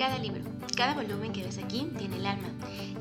[0.00, 0.42] Cada libro,
[0.78, 2.48] cada volumen que ves aquí tiene el alma,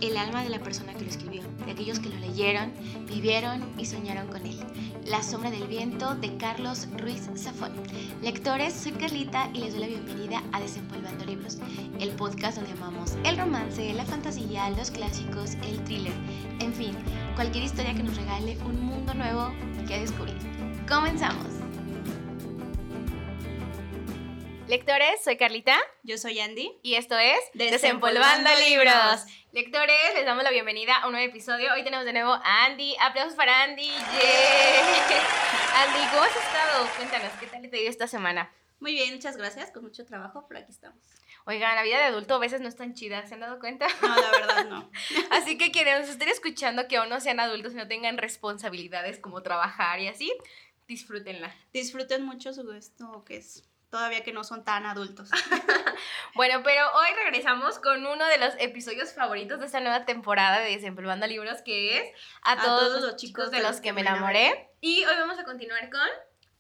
[0.02, 2.74] el alma de la persona que lo escribió, de aquellos que lo leyeron,
[3.08, 4.60] vivieron y soñaron con él.
[5.06, 7.72] La sombra del viento de Carlos Ruiz Zafón.
[8.22, 11.60] Lectores, soy Carlita y les doy la bienvenida a Desempolvando Libros,
[12.02, 16.12] el podcast donde amamos el romance, la fantasía, los clásicos, el thriller,
[16.60, 16.92] en fin,
[17.36, 19.54] cualquier historia que nos regale un mundo nuevo
[19.88, 20.36] que descubrir.
[20.86, 21.49] Comenzamos.
[24.70, 25.76] Lectores, soy Carlita.
[26.04, 26.78] Yo soy Andy.
[26.84, 29.26] Y esto es Desempolvando Libros.
[29.52, 31.74] Lectores, les damos la bienvenida a un nuevo episodio.
[31.74, 32.96] Hoy tenemos de nuevo a Andy.
[33.02, 33.88] Aplausos para Andy.
[33.88, 33.96] ¡Yeah!
[35.74, 36.88] Andy, ¿cómo has estado?
[36.98, 38.54] Cuéntanos, ¿qué tal te dio esta semana?
[38.80, 39.72] Muy bien, muchas gracias.
[39.72, 41.00] Con mucho trabajo, pero aquí estamos.
[41.46, 43.88] Oigan, la vida de adulto a veces no es tan chida, ¿se han dado cuenta?
[44.04, 44.92] No, la verdad no.
[45.32, 49.42] así que quienes estén escuchando que aún no sean adultos y no tengan responsabilidades como
[49.42, 50.32] trabajar y así,
[50.88, 51.56] disfrútenla.
[51.74, 55.30] Disfruten mucho su esto que es todavía que no son tan adultos.
[56.36, 60.72] bueno, pero hoy regresamos con uno de los episodios favoritos de esta nueva temporada de
[60.72, 62.04] Desempolvando Libros, que es
[62.44, 64.70] A, todos, los chicos de los que me enamoré.
[64.82, 66.08] Y hoy vamos a continuar con,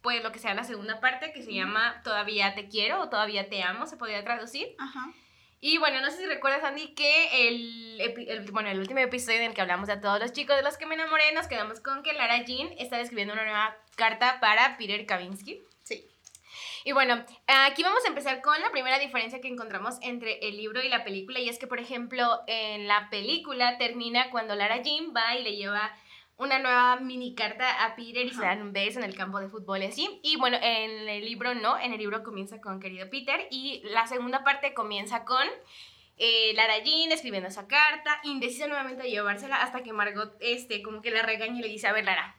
[0.01, 3.49] pues, lo que sea la segunda parte, que se llama Todavía te quiero o Todavía
[3.49, 4.75] te amo, se podría traducir.
[4.79, 5.13] Ajá.
[5.61, 9.47] Y bueno, no sé si recuerdas, Andy, que el, el, bueno, el último episodio en
[9.47, 11.81] el que hablamos de a todos los chicos de los que me enamoré, nos quedamos
[11.81, 15.61] con que Lara Jean está escribiendo una nueva carta para Peter Kavinsky.
[16.83, 20.81] Y bueno, aquí vamos a empezar con la primera diferencia que encontramos entre el libro
[20.81, 21.39] y la película.
[21.39, 25.55] Y es que, por ejemplo, en la película termina cuando Lara Jean va y le
[25.55, 25.91] lleva
[26.39, 29.49] una nueva mini carta a Peter y se dan un beso en el campo de
[29.49, 30.21] fútbol y así.
[30.23, 34.07] Y bueno, en el libro no, en el libro comienza con querido Peter y la
[34.07, 35.45] segunda parte comienza con
[36.17, 41.01] eh, Lara Jean escribiendo esa carta, indecisa nuevamente de llevársela hasta que Margot este, como
[41.01, 42.38] que la regaña y le dice, a ver Lara,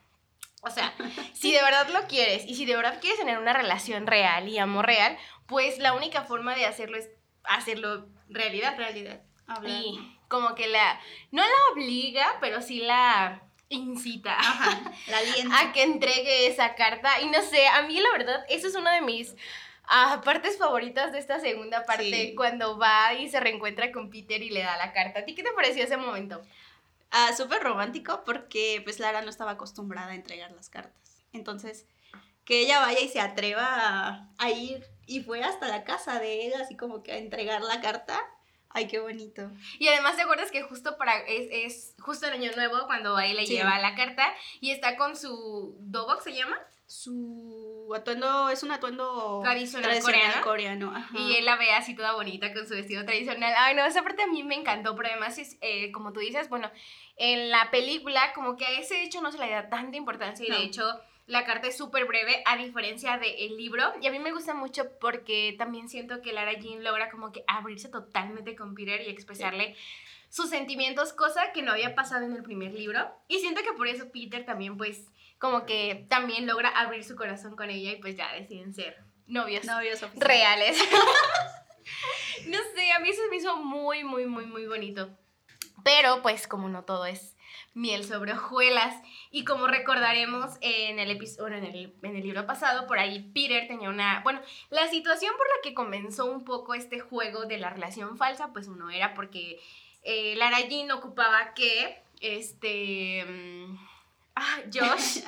[0.61, 0.93] o sea,
[1.33, 4.59] si de verdad lo quieres y si de verdad quieres tener una relación real y
[4.59, 5.17] amor real,
[5.47, 7.09] pues la única forma de hacerlo es
[7.43, 8.77] hacerlo realidad.
[8.77, 9.21] Realidad.
[9.65, 10.99] Y como que la,
[11.31, 14.37] no la obliga, pero sí la incita
[15.07, 15.19] la
[15.59, 17.21] a que entregue esa carta.
[17.21, 19.35] Y no sé, a mí la verdad, eso es una de mis
[19.85, 24.49] ah, partes favoritas de esta segunda parte, cuando va y se reencuentra con Peter y
[24.49, 25.19] le da la carta.
[25.19, 26.41] ¿A ti qué te pareció ese momento?
[27.11, 31.23] Ah, súper romántico porque pues Lara no estaba acostumbrada a entregar las cartas.
[31.33, 31.85] Entonces,
[32.45, 36.53] que ella vaya y se atreva a, ir y fue hasta la casa de él
[36.61, 38.19] así como que a entregar la carta.
[38.69, 39.51] Ay, qué bonito.
[39.79, 43.33] Y además te acuerdas que justo para es, es justo el año nuevo cuando ahí
[43.33, 46.57] le lleva la carta y está con su dobok se llama
[46.91, 50.01] su atuendo es un atuendo tradicional,
[50.43, 50.93] coreano.
[51.17, 53.53] Y él la ve así toda bonita con su vestido tradicional.
[53.57, 56.49] Ay, no, esa parte a mí me encantó, pero además, es, eh, como tú dices,
[56.49, 56.69] bueno,
[57.15, 60.51] en la película como que a ese hecho no se le da tanta importancia y
[60.51, 60.83] de hecho
[61.27, 63.93] la carta es súper breve a diferencia del libro.
[64.01, 67.45] Y a mí me gusta mucho porque también siento que Lara Jean logra como que
[67.47, 69.77] abrirse totalmente con Peter y expresarle...
[70.29, 72.99] sus sentimientos, cosa que no había pasado en el primer libro.
[73.27, 75.05] Y siento que por eso Peter también, pues,
[75.41, 79.65] como que también logra abrir su corazón con ella y pues ya deciden ser novios,
[79.65, 80.77] novios reales.
[82.47, 85.09] no sé, a mí eso me hizo muy, muy, muy, muy bonito.
[85.83, 87.35] Pero pues como no todo es
[87.73, 88.95] miel sobre hojuelas
[89.31, 93.65] y como recordaremos en el episodio en el, en el libro pasado por ahí Peter
[93.65, 97.69] tenía una bueno la situación por la que comenzó un poco este juego de la
[97.69, 99.61] relación falsa pues uno era porque
[100.03, 103.90] eh, Lara Jean ocupaba que este mm,
[104.41, 105.23] ah, Josh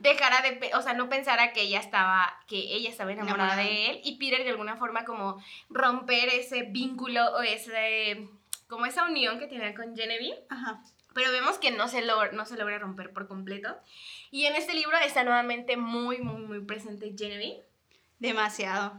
[0.00, 4.00] dejara de, o sea, no pensara que ella estaba, que ella estaba enamorada, de él
[4.04, 8.28] y Peter de alguna forma como romper ese vínculo o ese,
[8.68, 10.44] como esa unión que tenía con Genevieve.
[10.48, 10.82] Ajá.
[11.14, 13.74] Pero vemos que no se, logra, no se logra romper por completo.
[14.30, 17.64] Y en este libro está nuevamente muy, muy, muy presente Genevieve.
[18.18, 18.92] Demasiado.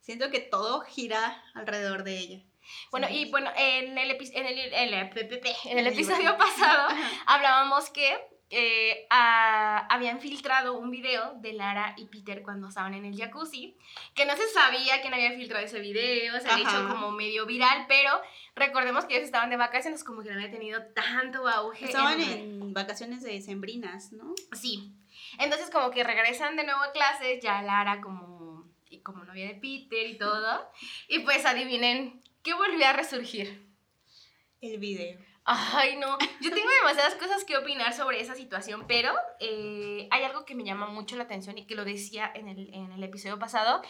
[0.00, 2.42] Siento que todo gira alrededor de ella.
[2.90, 6.88] Bueno, y bueno, en el, en el, en el episodio pasado
[7.26, 8.16] hablábamos que
[8.50, 13.76] eh, habían filtrado un video de Lara y Peter cuando estaban en el jacuzzi,
[14.14, 17.84] que no se sabía quién había filtrado ese video, se había hecho como medio viral,
[17.88, 18.10] pero
[18.56, 21.84] recordemos que ellos estaban de vacaciones, como que no había tenido tanto auge.
[21.84, 24.34] Estaban en, vacaciones de sembrinas, ¿no?
[24.52, 24.94] Sí.
[25.38, 29.54] Entonces como que regresan de nuevo a clases, ya Lara como, y como novia de
[29.56, 30.70] Peter y todo,
[31.08, 33.66] y pues adivinen, ¿qué volvió a resurgir?
[34.62, 35.27] El video.
[35.50, 36.18] Ay, no.
[36.42, 40.62] Yo tengo demasiadas cosas que opinar sobre esa situación, pero eh, hay algo que me
[40.62, 43.80] llama mucho la atención y que lo decía en el, en el episodio pasado,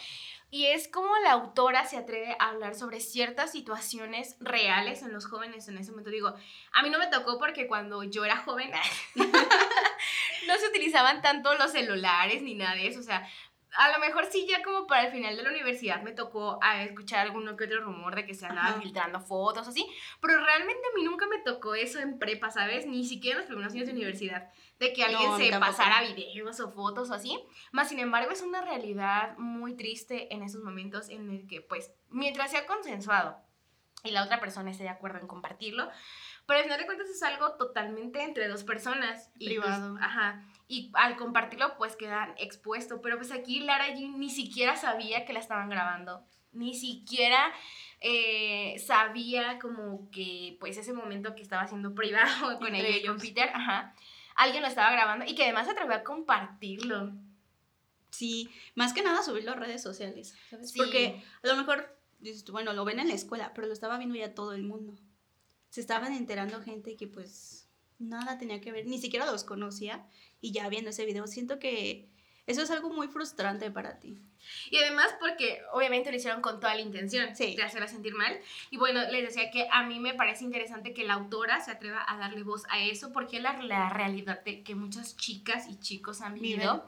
[0.53, 5.27] y es cómo la autora se atreve a hablar sobre ciertas situaciones reales en los
[5.27, 6.11] jóvenes en ese momento.
[6.11, 6.33] Digo,
[6.73, 8.71] a mí no me tocó porque cuando yo era joven
[9.17, 13.29] no se utilizaban tanto los celulares ni nada de eso, o sea,
[13.77, 16.83] a lo mejor sí ya como para el final de la universidad me tocó a
[16.83, 19.87] escuchar alguno que otro rumor de que se andaban filtrando fotos así,
[20.21, 22.87] pero realmente a mí nunca me tocó eso en prepa, ¿sabes?
[22.87, 26.71] Ni siquiera en los primeros años de universidad, de que alguien se pasara videos o
[26.71, 27.39] fotos o así.
[27.73, 31.93] Más sin embargo es una realidad muy triste en esos momentos en el que pues
[32.09, 33.37] mientras sea consensuado
[34.05, 35.91] y la otra persona esté de acuerdo en compartirlo,
[36.47, 39.31] pero al final de cuentas es algo totalmente entre dos personas.
[39.39, 39.99] Y pues, Privado.
[40.01, 40.45] ajá.
[40.69, 43.01] Y al compartirlo, pues quedan expuesto.
[43.03, 46.23] Pero pues aquí Lara Jean ni siquiera sabía que la estaban grabando.
[46.53, 47.53] Ni siquiera
[48.01, 53.19] eh, sabía como que, pues ese momento que estaba siendo privado con ella y John
[53.19, 53.95] Peter, ajá.
[54.37, 57.13] Alguien lo estaba grabando y que además se atrevió a compartirlo.
[58.11, 60.73] Sí, más que nada subirlo a redes sociales, ¿sabes?
[60.77, 63.99] Porque a lo mejor dices tú, bueno, lo ven en la escuela, pero lo estaba
[63.99, 64.95] viendo ya todo el mundo
[65.71, 67.58] se estaban enterando gente que pues
[67.99, 70.07] nada tenía que ver, ni siquiera los conocía
[70.41, 72.09] y ya viendo ese video siento que
[72.47, 74.23] eso es algo muy frustrante para ti.
[74.71, 78.41] Y además porque obviamente lo hicieron con toda la intención de hacerla sentir mal.
[78.71, 82.03] Y bueno, les decía que a mí me parece interesante que la autora se atreva
[82.09, 85.79] a darle voz a eso porque es la, la realidad de que muchas chicas y
[85.79, 86.87] chicos han vivido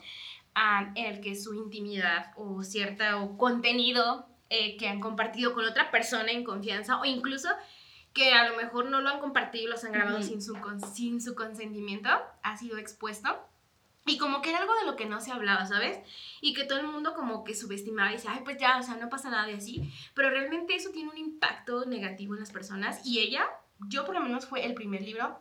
[0.97, 6.33] en el que su intimidad o cierto contenido eh, que han compartido con otra persona
[6.33, 7.49] en confianza o incluso
[8.13, 10.57] que a lo mejor no lo han compartido y los han grabado sin, su,
[10.93, 12.11] sin su consentimiento,
[12.43, 13.47] ha sido expuesto.
[14.07, 16.01] Y como que era algo de lo que no se hablaba, ¿sabes?
[16.41, 18.97] Y que todo el mundo como que subestimaba y decía, ay, pues ya, o sea,
[18.97, 19.93] no pasa nada de así.
[20.15, 23.05] Pero realmente eso tiene un impacto negativo en las personas.
[23.05, 23.47] Y ella,
[23.89, 25.39] yo por lo menos fue el primer libro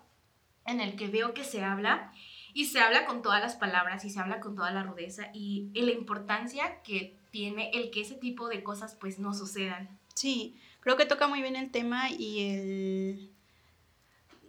[0.66, 2.12] en el que veo que se habla
[2.54, 5.70] y se habla con todas las palabras y se habla con toda la rudeza y,
[5.74, 9.98] y la importancia que tiene el que ese tipo de cosas pues no sucedan.
[10.14, 13.30] Sí, creo que toca muy bien el tema y el...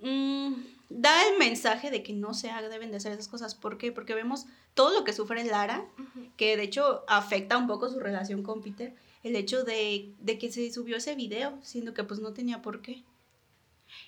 [0.01, 0.55] Mm,
[0.89, 3.55] da el mensaje de que no se deben de hacer esas cosas.
[3.55, 3.93] ¿Por qué?
[3.93, 5.85] Porque vemos todo lo que sufre Lara,
[6.39, 10.51] que de hecho afecta un poco su relación con Peter, el hecho de, de que
[10.51, 13.03] se subió ese video, siendo que pues no tenía por qué.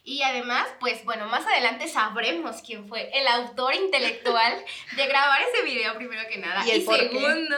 [0.02, 4.64] Y además, pues bueno, más adelante sabremos quién fue el autor intelectual
[4.96, 6.66] de grabar ese video primero que nada.
[6.66, 7.56] Y, segundo,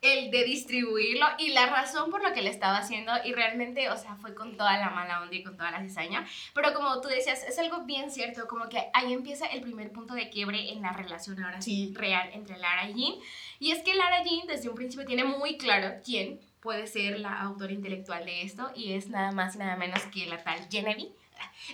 [0.00, 3.96] el de distribuirlo y la razón por la que le estaba haciendo y realmente, o
[3.96, 7.08] sea, fue con toda la mala onda y con toda la cizaña, pero como tú
[7.08, 10.82] decías, es algo bien cierto, como que ahí empieza el primer punto de quiebre en
[10.82, 13.14] la relación ahora sí, real entre Lara y Jean,
[13.58, 17.40] y es que Lara Jean desde un principio tiene muy claro quién puede ser la
[17.40, 21.12] autora intelectual de esto y es nada más y nada menos que la tal Genevieve.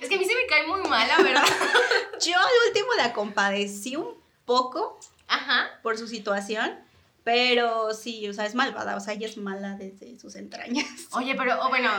[0.00, 1.42] Es que a mí se me cae muy mala, ¿verdad?
[2.20, 5.70] Yo al último la compadecí un poco Ajá.
[5.82, 6.78] por su situación,
[7.24, 10.86] pero sí, o sea, es malvada, o sea, ella es mala desde sus entrañas.
[11.12, 11.90] Oye, pero, oh, bueno,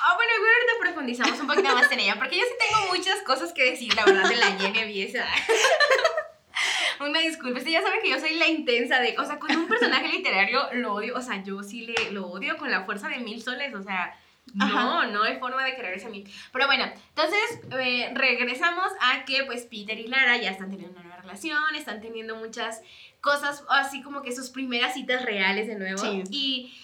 [0.00, 3.20] Ah, bueno, igual ahorita profundizamos un poquito más en ella, porque yo sí tengo muchas
[3.22, 5.24] cosas que decir, la verdad, de la Genevieve.
[7.00, 10.08] Una disculpa, ya saben que yo soy la intensa de, o sea, con un personaje
[10.08, 13.42] literario lo odio, o sea, yo sí le, lo odio con la fuerza de mil
[13.42, 14.18] soles, o sea,
[14.54, 16.24] no, no hay forma de quererse a mí.
[16.52, 21.02] Pero bueno, entonces eh, regresamos a que pues Peter y Lara ya están teniendo una
[21.02, 22.82] nueva relación, están teniendo muchas
[23.24, 26.04] cosas así como que sus primeras citas reales de nuevo.
[26.30, 26.74] Y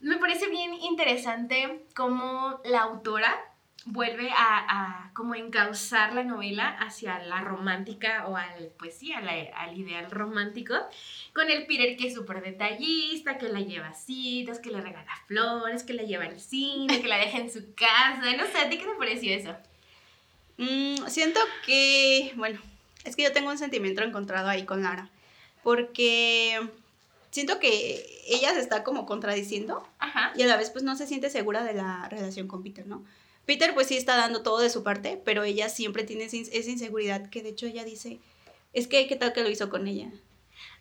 [0.00, 3.36] me parece bien interesante cómo la autora
[3.84, 10.08] vuelve a, como encauzar la novela hacia la romántica o al, pues sí, al ideal
[10.08, 10.74] romántico,
[11.34, 15.10] con el Peter que es súper detallista, que la lleva a citas, que le regala
[15.26, 18.70] flores, que la lleva al cine, que la deja en su casa, no sé, ¿a
[18.70, 19.56] ti qué te pareció eso?
[20.58, 22.60] Mm, siento que, bueno,
[23.04, 25.10] es que yo tengo un sentimiento encontrado ahí con Lara
[25.62, 26.60] porque
[27.30, 29.86] siento que ella se está como contradiciendo
[30.34, 33.04] y a la vez pues no se siente segura de la relación con Peter, ¿no?
[33.46, 37.30] Peter pues sí está dando todo de su parte, pero ella siempre tiene esa inseguridad
[37.30, 38.18] que de hecho ella dice,
[38.74, 40.10] es que qué tal que lo hizo con ella.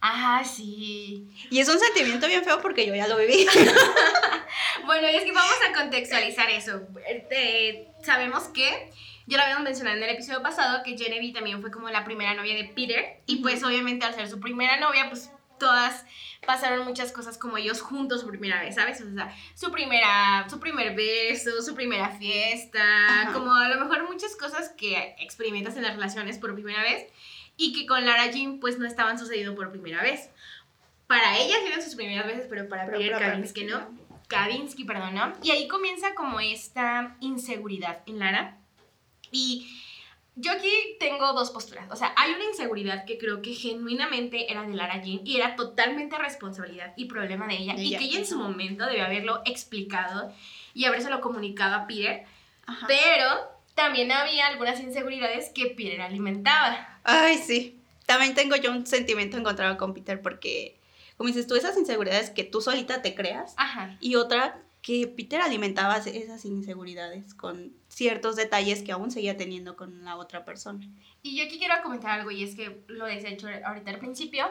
[0.01, 1.27] Ah, sí.
[1.49, 3.47] Y es un sentimiento bien feo porque yo ya lo viví.
[4.85, 6.81] bueno, es que vamos a contextualizar eso.
[7.31, 8.91] Eh, sabemos que
[9.27, 12.33] ya lo habíamos mencionado en el episodio pasado que Genevieve también fue como la primera
[12.33, 15.29] novia de Peter y pues obviamente al ser su primera novia pues
[15.59, 16.05] todas
[16.45, 19.01] pasaron muchas cosas como ellos juntos su primera vez, ¿sabes?
[19.01, 24.35] O sea, su primera, su primer beso, su primera fiesta, como a lo mejor muchas
[24.35, 27.07] cosas que experimentas en las relaciones por primera vez
[27.57, 30.29] y que con Lara Jean pues no estaban sucediendo por primera vez.
[31.07, 34.07] Para ellas eran sus primeras veces, pero para Peter Kavinsky no.
[34.27, 35.33] Kavinsky, perdón, ¿no?
[35.41, 38.57] Y ahí comienza como esta inseguridad en Lara
[39.31, 39.67] y
[40.35, 40.69] yo aquí
[40.99, 41.87] tengo dos posturas.
[41.89, 45.55] O sea, hay una inseguridad que creo que genuinamente era de Lara Jean y era
[45.55, 47.75] totalmente responsabilidad y problema de ella.
[47.77, 50.31] y que ella en su momento debió haberlo explicado
[50.73, 52.25] y habérselo comunicado a Peter.
[52.87, 53.25] Pero
[53.73, 56.99] también había algunas inseguridades que Peter alimentaba.
[57.03, 57.79] Ay, sí.
[58.05, 60.77] También tengo yo un sentimiento encontrado con Peter porque
[61.17, 63.55] como dices tú, esas inseguridades que tú solita te creas.
[63.57, 63.97] Ajá.
[63.99, 70.05] Y otra que Peter alimentaba esas inseguridades con ciertos detalles que aún seguía teniendo con
[70.05, 70.85] la otra persona.
[71.23, 74.45] Y yo aquí quiero comentar algo, y es que lo he hecho ahorita al principio.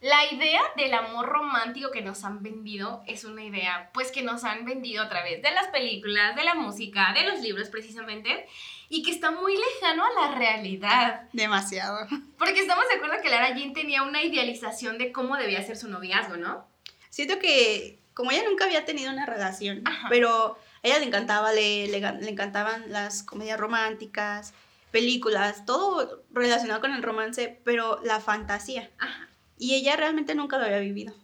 [0.00, 4.42] la idea del amor romántico que nos han vendido es una idea, pues que nos
[4.42, 8.48] han vendido a través de las películas, de la música, de los libros precisamente,
[8.88, 11.28] y que está muy lejano a la realidad.
[11.32, 12.08] Demasiado.
[12.38, 15.88] Porque estamos de acuerdo que Lara Jean tenía una idealización de cómo debía ser su
[15.88, 16.66] noviazgo, ¿no?
[17.08, 21.88] Siento que como ella nunca había tenido una relación, pero a ella le encantaba, le,
[21.88, 24.54] le, encantaban las comedias románticas,
[24.90, 28.90] películas, todo relacionado con el romance, pero la fantasía.
[29.58, 31.14] Y ella realmente nunca lo había vivido.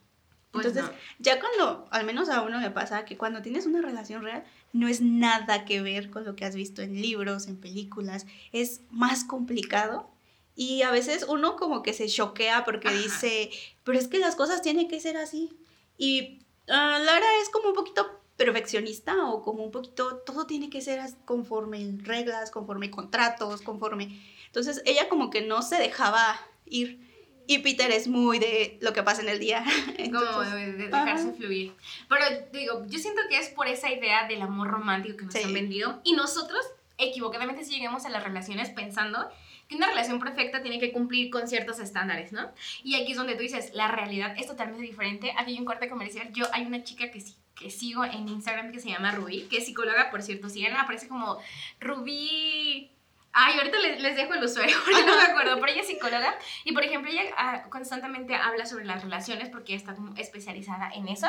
[0.51, 4.23] Pues Entonces, ya cuando, al menos a uno me pasa que cuando tienes una relación
[4.23, 8.27] real, no es nada que ver con lo que has visto en libros, en películas,
[8.53, 10.11] es más complicado.
[10.55, 13.51] Y a veces uno como que se choquea porque dice,
[13.85, 15.51] pero es que las cosas tienen que ser así.
[15.97, 20.81] Y Ah, Lara es como un poquito perfeccionista o como un poquito, todo tiene que
[20.81, 24.21] ser conforme reglas, conforme contratos, conforme...
[24.47, 27.11] Entonces ella como que no se dejaba ir.
[27.47, 29.65] Y Peter es muy de lo que pasa en el día.
[30.12, 31.75] como de, dejarse fluir.
[32.09, 35.53] Pero digo, yo siento que es por esa idea del amor romántico que nos han
[35.53, 36.01] vendido.
[36.05, 36.65] Y nosotros,
[36.99, 39.29] equivocadamente, si llegamos a las relaciones pensando
[39.69, 42.53] que una relación perfecta tiene que cumplir con ciertos estándares, ¿no?
[42.85, 45.33] Y aquí es donde tú dices, la realidad es totalmente diferente.
[45.37, 46.31] Aquí hay un corte comercial.
[46.33, 49.59] Yo, hay una chica que sí que sigo en Instagram que se llama Rubí, que
[49.59, 51.38] es psicóloga, por cierto, sí, aparece como
[51.81, 52.90] Rubí
[53.35, 54.76] Ay, ahorita les, dejo el usuario
[55.07, 58.85] no me acuerdo, pero ella es psicóloga y, por ejemplo, ella ah, constantemente habla sobre
[58.85, 61.28] las relaciones porque está como especializada en eso.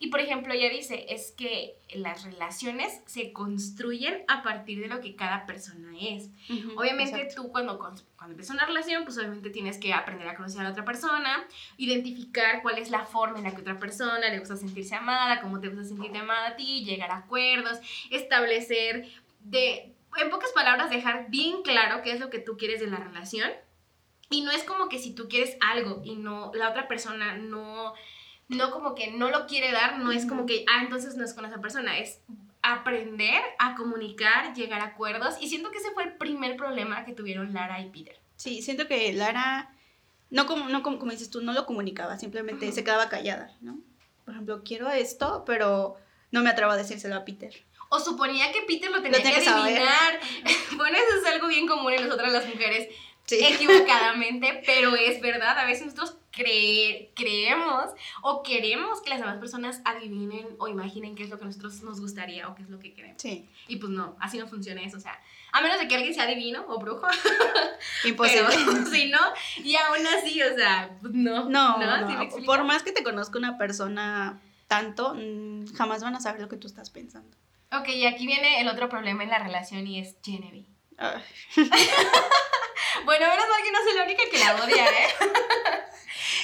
[0.00, 5.00] Y, por ejemplo, ella dice, es que las relaciones se construyen a partir de lo
[5.00, 6.30] que cada persona es.
[6.76, 10.64] obviamente tú cuando, cuando empiezas una relación, pues obviamente tienes que aprender a conocer a
[10.64, 11.44] la otra persona,
[11.78, 15.58] identificar cuál es la forma en la que otra persona le gusta sentirse amada, cómo
[15.58, 17.78] te gusta sentirte amada a ti, llegar a acuerdos,
[18.10, 19.08] establecer
[19.40, 22.96] de en pocas palabras, dejar bien claro qué es lo que tú quieres de la
[22.96, 23.50] relación.
[24.30, 27.94] Y no es como que si tú quieres algo y no, la otra persona no,
[28.48, 31.34] no como que no lo quiere dar, no es como que, ah, entonces no es
[31.34, 32.20] con esa persona, es
[32.62, 35.36] aprender a comunicar, llegar a acuerdos.
[35.40, 38.18] Y siento que ese fue el primer problema que tuvieron Lara y Peter.
[38.36, 39.74] Sí, siento que Lara,
[40.30, 43.78] no como, no como, dices tú, no lo comunicaba, simplemente se quedaba callada, ¿no?
[44.24, 45.96] Por ejemplo, quiero esto, pero
[46.30, 47.54] no me atrevo a decírselo a Peter
[47.88, 50.20] o suponía que Peter lo tenía que adivinar.
[50.76, 52.88] bueno, eso es algo bien común en nosotras las mujeres.
[53.30, 56.16] equivocadamente, pero es verdad, a veces nosotros
[57.14, 57.90] creemos
[58.22, 62.00] o queremos que las demás personas adivinen o imaginen qué es lo que nosotros nos
[62.00, 63.20] gustaría o qué es lo que queremos.
[63.20, 63.48] Sí.
[63.66, 65.20] Y pues no, así no funciona eso, o sea,
[65.52, 67.06] a menos de que alguien sea adivino o brujo.
[68.04, 68.48] Imposible.
[68.90, 69.20] si no,
[69.56, 71.48] y aún así, o sea, pues no.
[71.48, 76.40] No, no, por más que te conozca una persona tanto, mm, jamás van a saber
[76.40, 77.36] lo que tú estás pensando.
[77.72, 80.68] Ok, y aquí viene el otro problema en la relación y es Genevieve.
[83.04, 85.08] bueno, menos mal que no soy la única que la odia, ¿eh?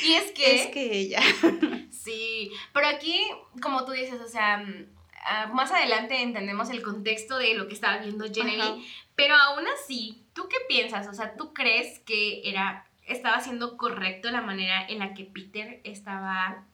[0.04, 0.62] y es que...
[0.62, 1.20] Es que ella.
[1.90, 3.26] sí, pero aquí,
[3.62, 4.86] como tú dices, o sea, mm,
[5.24, 10.24] ah, más adelante entendemos el contexto de lo que estaba viendo Genevieve, pero aún así,
[10.32, 11.08] ¿tú qué piensas?
[11.08, 15.80] O sea, ¿tú crees que era, estaba siendo correcto la manera en la que Peter
[15.84, 16.64] estaba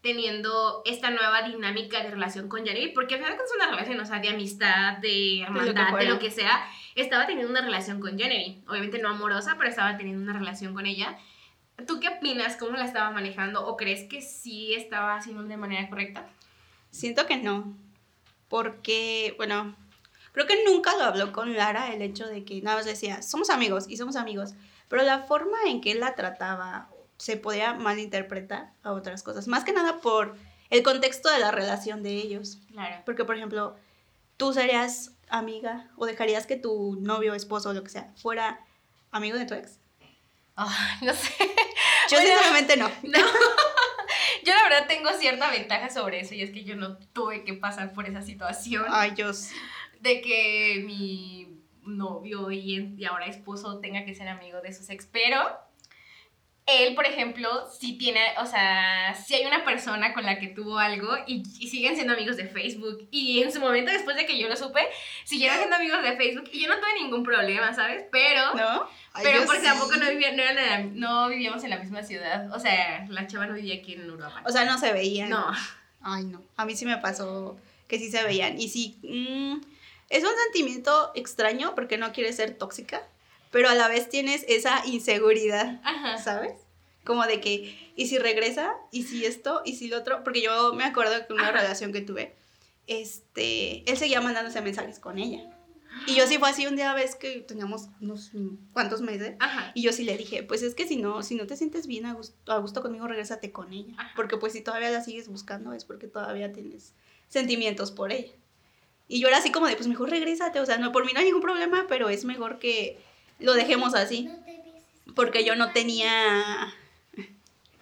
[0.00, 4.06] teniendo esta nueva dinámica de relación con Janelle, porque al final es una relación, o
[4.06, 6.64] sea, de amistad, de hermandad, de lo que, sea,
[6.94, 10.86] estaba teniendo una relación con Genevieve, obviamente no amorosa, pero estaba teniendo una relación con
[10.86, 11.18] ella.
[11.86, 12.56] ¿Tú qué opinas?
[12.56, 13.66] ¿Cómo la estaba manejando?
[13.66, 16.28] ¿O crees que sí estaba haciendo de manera correcta?
[16.90, 17.76] Siento que no,
[18.48, 19.76] porque, bueno,
[20.32, 23.50] creo que nunca lo habló con Lara el hecho de que nada más decía, somos
[23.50, 24.54] amigos y somos amigos,
[24.88, 26.88] pero la forma en que él la trataba
[27.18, 29.48] se podía malinterpretar a otras cosas.
[29.48, 30.36] Más que nada por
[30.70, 32.58] el contexto de la relación de ellos.
[32.70, 33.02] Claro.
[33.04, 33.76] Porque, por ejemplo,
[34.36, 38.60] tú serías amiga o dejarías que tu novio, esposo o lo que sea fuera
[39.10, 39.78] amigo de tu ex.
[41.02, 41.34] no sé.
[42.10, 42.90] Yo sinceramente no.
[43.02, 43.18] No.
[44.44, 47.54] Yo la verdad tengo cierta ventaja sobre eso y es que yo no tuve que
[47.54, 48.86] pasar por esa situación.
[48.88, 49.54] Ay, sí.
[50.00, 55.06] De que mi novio y, y ahora esposo tenga que ser amigo de sus ex,
[55.06, 55.58] pero
[56.68, 60.78] él, por ejemplo, si tiene, o sea, si hay una persona con la que tuvo
[60.78, 63.08] algo y, siguen siendo amigos de Facebook.
[63.10, 64.80] Y en su momento, después de que yo lo supe,
[65.24, 68.04] siguieron siendo amigos de Facebook y yo no tuve ningún problema, ¿sabes?
[68.12, 68.54] Pero...
[68.54, 68.88] ¿No?
[69.22, 70.06] pero porque tampoco no,
[70.92, 72.52] no, vivíamos en la misma ciudad.
[72.54, 74.42] O sea, la chava no vivía aquí en Europa.
[74.44, 75.30] O sea, no se veían.
[75.30, 75.46] No.
[76.02, 76.42] Ay, no.
[76.56, 77.58] A mí sí me pasó
[77.88, 78.60] que sí se veían.
[78.60, 79.60] Y sí, mm,
[80.10, 83.02] es un sentimiento extraño porque no quieres ser tóxica
[83.50, 85.80] pero a la vez tienes esa inseguridad,
[86.22, 86.54] ¿sabes?
[87.08, 88.74] como de que, ¿y si regresa?
[88.92, 89.62] ¿Y si esto?
[89.64, 90.22] ¿Y si lo otro?
[90.22, 92.34] Porque yo me acuerdo que una relación que tuve,
[92.86, 95.50] este, él seguía mandándose mensajes con ella.
[96.06, 98.30] Y yo sí fue así un día, vez que teníamos unos
[98.74, 99.36] cuantos meses.
[99.72, 102.04] Y yo sí le dije, pues es que si no, si no te sientes bien
[102.04, 103.94] a gusto, a gusto conmigo, regrésate con ella.
[104.14, 106.92] Porque pues si todavía la sigues buscando es porque todavía tienes
[107.28, 108.32] sentimientos por ella.
[109.08, 110.60] Y yo era así como de, pues mejor regrésate.
[110.60, 112.98] O sea, no, por mí no hay ningún problema, pero es mejor que
[113.38, 114.30] lo dejemos así.
[115.14, 116.74] Porque yo no tenía...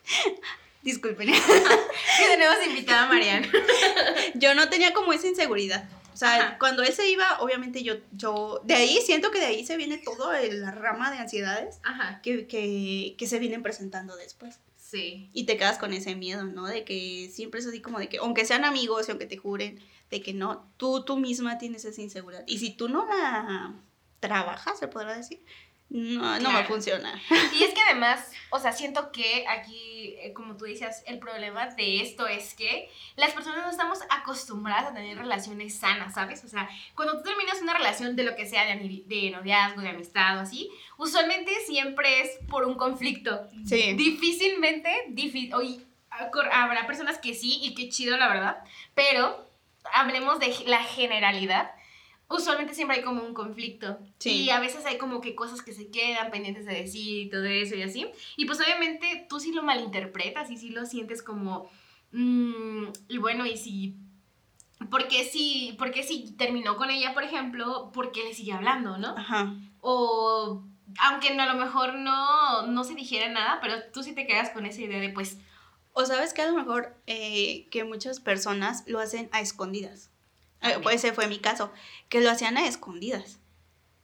[0.82, 1.28] Disculpen.
[2.30, 3.48] tenemos invitada a Mariana.
[4.34, 5.88] yo no tenía como esa inseguridad.
[6.14, 9.66] O sea, cuando él se iba, obviamente yo, yo, de ahí siento que de ahí
[9.66, 11.78] se viene todo la rama de ansiedades
[12.22, 14.58] Que, que, que se vienen presentando después.
[14.78, 15.28] Sí.
[15.34, 16.66] Y te quedas con ese miedo, ¿no?
[16.66, 19.78] De que siempre es así como de que, aunque sean amigos y aunque te juren,
[20.10, 22.44] de que no, tú, tú misma tienes esa inseguridad.
[22.46, 23.74] Y si tú no la
[24.26, 25.40] trabajas, se podrá decir,
[25.88, 27.14] no, no va a funcionar.
[27.54, 31.66] Y es que además, o sea, siento que aquí, eh, como tú dices, el problema
[31.66, 36.44] de esto es que las personas no estamos acostumbradas a tener relaciones sanas, ¿sabes?
[36.44, 39.90] O sea, cuando tú terminas una relación de lo que sea, de, de noviazgo, de
[39.90, 43.48] amistad o así, usualmente siempre es por un conflicto.
[43.64, 43.94] Sí.
[43.94, 45.86] Difícilmente, difícil,
[46.50, 48.56] habrá personas que sí y qué chido, la verdad,
[48.94, 49.46] pero
[49.92, 51.70] hablemos de la generalidad
[52.28, 53.98] usualmente siempre hay como un conflicto.
[54.24, 57.44] Y a veces hay como que cosas que se quedan pendientes de decir y todo
[57.44, 58.06] eso y así.
[58.36, 61.70] Y pues obviamente tú sí lo malinterpretas y sí lo sientes como,
[62.12, 63.96] mm, y bueno, y si...
[64.90, 68.98] ¿Por qué, si, porque si terminó con ella, por ejemplo, por qué le sigue hablando,
[68.98, 69.16] no?
[69.16, 69.54] Ajá.
[69.80, 70.62] O
[71.00, 74.66] aunque a lo mejor no, no se dijera nada, pero tú sí te quedas con
[74.66, 75.38] esa idea de pues...
[75.92, 80.10] O sabes que a lo mejor eh, que muchas personas lo hacen a escondidas.
[80.62, 81.72] Eh, pues ese fue mi caso,
[82.08, 83.38] que lo hacían a escondidas.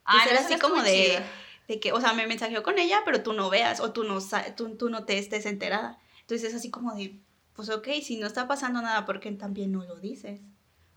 [0.04, 1.22] Ah, era así como de,
[1.68, 4.18] de, que, o sea, me mensajeó con ella, pero tú no veas o tú no,
[4.56, 5.98] tú, tú no te estés enterada.
[6.20, 7.20] Entonces es así como de,
[7.54, 10.40] pues ok, si no está pasando nada, ¿por qué también no lo dices?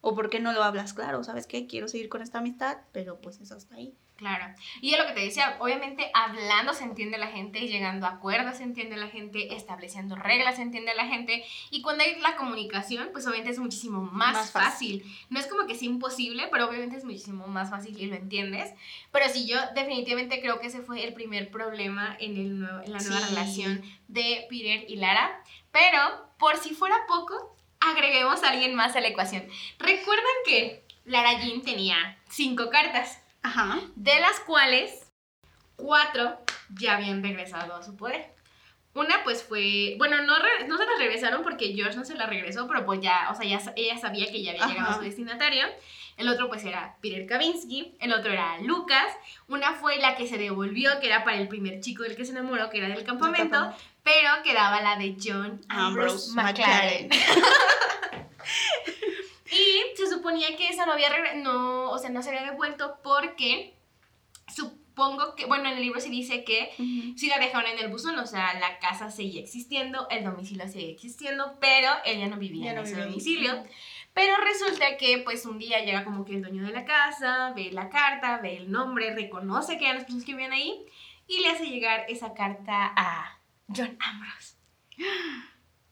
[0.08, 1.24] ¿O por qué no lo hablas claro?
[1.24, 1.66] ¿Sabes qué?
[1.66, 3.96] Quiero seguir con esta amistad, pero pues eso está ahí.
[4.18, 4.54] Claro.
[4.80, 8.58] Y es lo que te decía, obviamente hablando se entiende la gente, llegando a acuerdos
[8.58, 11.44] se entiende la gente, estableciendo reglas se entiende la gente.
[11.72, 15.04] Y cuando hay la comunicación, pues obviamente es muchísimo más, fácil.
[15.32, 18.76] No es como que sea imposible, pero obviamente es muchísimo más fácil y lo entiendes.
[19.12, 23.00] Pero sí, yo definitivamente creo que ese fue el primer problema en, el en la
[23.00, 25.42] nueva relación de Peter y Lara.
[25.72, 29.48] Pero por si fuera poco, agreguemos a alguien más a la ecuación.
[29.80, 33.22] Recuerdan que Lara Jean tenía cinco cartas.
[33.42, 33.80] Ajá.
[33.96, 35.12] De las cuales
[35.76, 36.40] cuatro
[36.78, 38.34] ya habían regresado a su poder.
[38.94, 42.66] Una pues fue, bueno, no, no se las regresaron porque George no se la regresó,
[42.66, 45.66] pero pues ya, o sea, ya, ella sabía que ya había llegado a su destinatario.
[46.16, 49.06] El otro pues era Peter Kavinsky, el otro era Lucas,
[49.50, 52.32] una fue la que se devolvió, que era para el primer chico del que se
[52.32, 57.10] enamoró, que era del campamento, pero quedaba la de John Ambrose, McLaren.
[59.52, 63.74] Y se suponía que esa no había no, o sea, no se había devuelto porque
[64.54, 66.72] supongo que, bueno, en el libro se dice que
[67.16, 70.92] sí la dejaron en el buzón, o sea, la casa seguía existiendo, el domicilio seguía
[70.92, 73.64] existiendo, pero ella no vivía en ese domicilio.
[74.14, 77.72] Pero resulta que pues un día llega como que el dueño de la casa, ve
[77.72, 80.86] la carta, ve el nombre, reconoce que eran las personas que vivían ahí
[81.28, 83.35] y le hace llegar esa carta a
[83.68, 84.56] John Ambrose.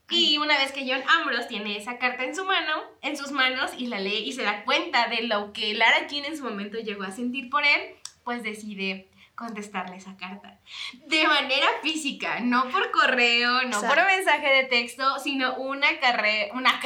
[0.09, 3.71] Y una vez que John Ambrose tiene esa carta en su mano, en sus manos,
[3.77, 6.77] y la lee y se da cuenta de lo que Lara Jean en su momento
[6.77, 10.59] llegó a sentir por él, pues decide contestarle esa carta.
[11.07, 16.79] De manera física, no por correo, no por mensaje de texto, sino una carrera, una,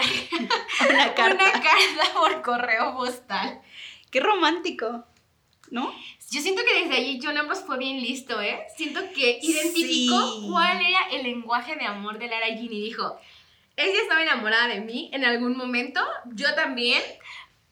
[0.89, 1.43] una, carta.
[1.43, 3.61] una carta por correo postal.
[4.09, 5.05] Qué romántico.
[5.71, 5.93] ¿no?
[6.29, 8.67] Yo siento que desde allí John Ambrose fue bien listo, ¿eh?
[8.75, 13.17] Siento que identificó cuál era el lenguaje de amor de Lara Jean y dijo,
[13.77, 16.01] ella estaba enamorada de mí en algún momento,
[16.33, 17.01] yo también,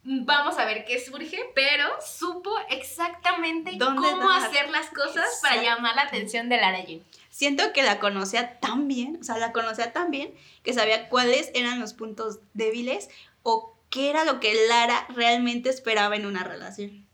[0.03, 6.03] vamos a ver qué surge, pero supo exactamente cómo hacer las cosas para llamar la
[6.03, 7.03] atención de Lara Jean.
[7.29, 11.51] Siento que la conocía tan bien, o sea, la conocía tan bien que sabía cuáles
[11.55, 13.09] eran los puntos débiles
[13.43, 17.05] o qué era lo que Lara realmente esperaba en una relación.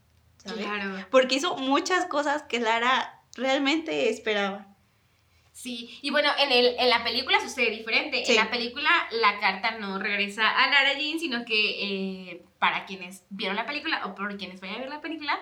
[0.43, 1.05] Claro.
[1.11, 4.67] Porque hizo muchas cosas que Lara realmente esperaba.
[5.53, 8.29] Sí, y bueno, en, el, en la película sucede diferente.
[8.29, 13.25] En la película la carta no regresa a Lara Jean, sino que eh, para quienes
[13.29, 15.39] vieron la película o por quienes vayan a ver la película,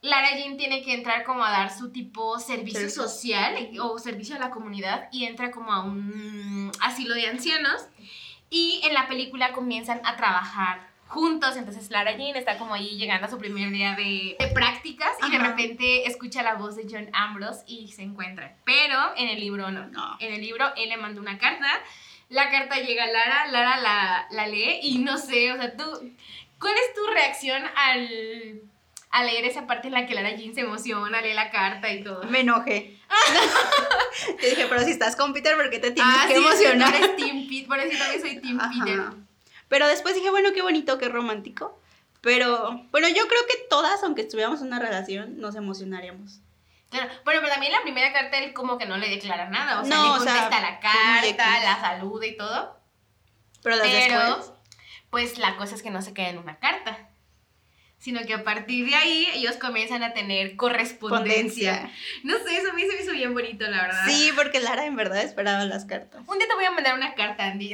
[0.00, 4.38] Lara Jean tiene que entrar como a dar su tipo servicio social o servicio a
[4.38, 7.86] la comunidad y entra como a un asilo de ancianos
[8.48, 11.56] y en la película comienzan a trabajar juntos.
[11.56, 15.38] Entonces Lara Jean está como ahí llegando a su primer día de, prácticas y de
[15.38, 18.56] repente escucha la voz de John Ambrose y se encuentran.
[18.64, 19.86] Pero en el libro no.
[19.86, 20.16] no.
[20.18, 21.68] En el libro él le manda una carta.
[22.28, 25.84] La carta llega a Lara, Lara la, la lee y no sé, o sea, tú,
[26.58, 28.62] ¿cuál es tu reacción al
[29.10, 32.02] a leer esa parte en la que Lara Jean se emociona, lee la carta y
[32.02, 32.24] todo.
[32.24, 32.96] Me enojé.
[34.40, 36.94] Te dije, pero si estás con Peter, ¿por qué te tienes ah, que emocionar?
[36.94, 39.02] Eres team Peter, por eso también soy Team Peter.
[39.72, 41.80] Pero después dije, bueno, qué bonito, qué romántico.
[42.20, 46.40] Pero, bueno, yo creo que todas, aunque estuviéramos en una relación, nos emocionaríamos.
[46.90, 49.84] Claro, bueno, pero también la primera carta él como que no le declara nada, o
[49.86, 52.78] sea, le contesta la carta, la saluda y todo.
[53.62, 54.58] Pero, las pero
[55.08, 57.08] pues la cosa es que no se queda en una carta
[57.98, 61.88] sino que a partir de ahí ellos comienzan a tener correspondencia.
[62.24, 64.02] No sé, eso a mí se me hizo bien bonito, la verdad.
[64.08, 66.20] Sí, porque Lara en verdad esperaba las cartas.
[66.26, 67.72] Un día te voy a mandar una carta, Andy.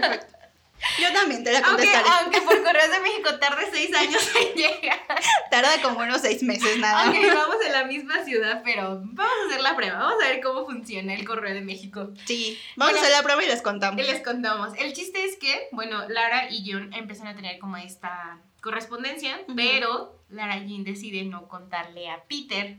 [0.00, 0.39] perfecto.
[0.98, 2.08] Yo también te la contestaré.
[2.08, 5.00] Aunque, aunque por Correos de México tarde seis años en llegar.
[5.50, 7.04] Tarda como unos seis meses nada.
[7.04, 9.98] Aunque vivamos en la misma ciudad, pero vamos a hacer la prueba.
[9.98, 12.10] Vamos a ver cómo funciona el Correo de México.
[12.24, 14.00] Sí, vamos a hacer la prueba y les contamos.
[14.00, 14.72] Y les contamos.
[14.78, 20.20] El chiste es que, bueno, Lara y John empiezan a tener como esta correspondencia, pero
[20.28, 22.76] Lara Jean decide no contarle a Peter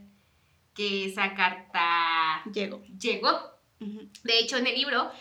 [0.74, 2.82] que esa carta llegó.
[3.00, 3.52] llegó.
[3.80, 5.12] De hecho, en el libro,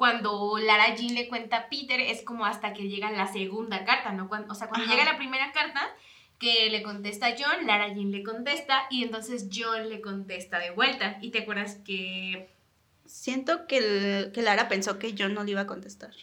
[0.00, 4.12] cuando Lara Jean le cuenta a Peter, es como hasta que llega la segunda carta,
[4.12, 4.28] ¿no?
[4.28, 5.94] Cuando, o sea, cuando llega la primera carta,
[6.38, 10.70] que le contesta a John, Lara Jean le contesta y entonces John le contesta de
[10.70, 11.18] vuelta.
[11.20, 12.48] ¿Y te acuerdas que...?
[13.04, 16.14] Siento que, que Lara pensó que John no le iba a contestar.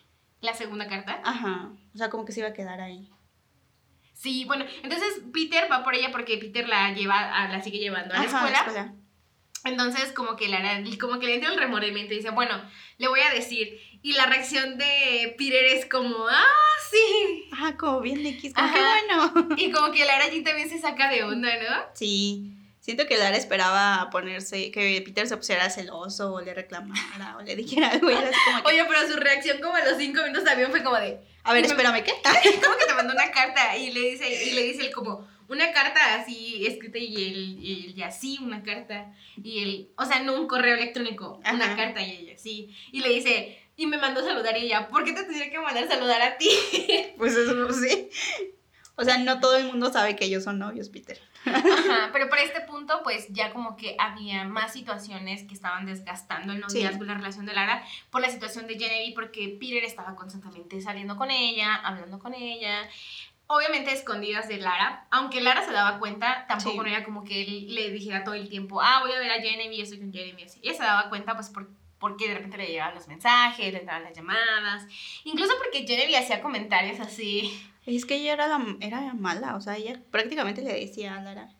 [0.42, 1.22] ¿La segunda carta?
[1.24, 3.08] Ajá, o sea, como que se iba a quedar ahí.
[4.14, 8.18] Sí, bueno, entonces Peter va por ella porque Peter la lleva, la sigue llevando a
[8.18, 8.96] la, escuela.
[9.68, 12.62] Entonces, como que, la, como que le entra el remordimiento y dice, bueno,
[12.98, 13.80] le voy a decir.
[14.02, 16.44] Y la reacción de Peter es como, ah,
[16.90, 17.50] sí.
[17.54, 19.56] Ah, como bien de X, como que bueno.
[19.58, 21.86] Y como que Lara allí también se saca de onda, ¿no?
[21.94, 22.54] Sí.
[22.80, 27.56] Siento que Lara esperaba ponerse, que Peter se pusiera celoso o le reclamara o le
[27.58, 28.08] dijera algo.
[28.08, 31.20] Oye, pero su reacción como a los cinco minutos también fue como de...
[31.44, 32.14] A ver, espérame, ¿qué?
[32.64, 35.72] como que te mandó una carta y le dice, y le dice él como, una
[35.72, 39.14] carta así escrita y él, y él así, una carta.
[39.42, 42.76] Y él, o sea, no un correo electrónico, una carta y ella sí.
[42.92, 45.88] Y le dice, y me mandó saludar y ella, ¿por qué te tendría que mandar
[45.88, 46.50] saludar a ti?
[47.18, 48.10] Pues eso sí.
[49.00, 51.22] O sea, no todo el mundo sabe que ellos son novios, Peter.
[51.46, 56.54] Ajá, pero por este punto, pues ya como que había más situaciones que estaban desgastando
[56.54, 60.16] el noviazgo y la relación de Lara por la situación de Genevieve, porque Peter estaba
[60.16, 62.90] constantemente saliendo con ella, hablando con ella.
[63.48, 67.74] Obviamente escondidas de Lara, aunque Lara se daba cuenta, tampoco no era como que él
[67.74, 70.60] le dijera todo el tiempo, ah, voy a ver a Genevieve, estoy con Genevieve, así.
[70.64, 74.04] Ella se daba cuenta, pues, por, porque de repente le llegaban los mensajes, le entraban
[74.04, 74.86] las llamadas,
[75.24, 77.58] incluso porque Genevieve hacía comentarios así
[77.96, 81.56] es que ella era, era mala, o sea, ella prácticamente le decía a Lara,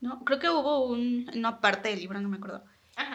[0.00, 0.24] ¿no?
[0.24, 2.64] Creo que hubo un, una parte del libro, no me acuerdo,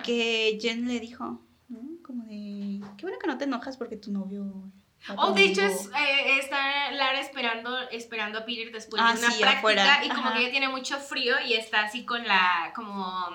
[0.04, 1.82] que Jen le dijo, ¿no?
[2.04, 4.72] Como de, qué bueno que no te enojas porque tu novio...
[5.18, 9.38] Oh, de hecho, es, eh, está Lara esperando, esperando a Peter después de ah, una
[9.38, 13.28] práctica y como que ella tiene mucho frío y está así con la, como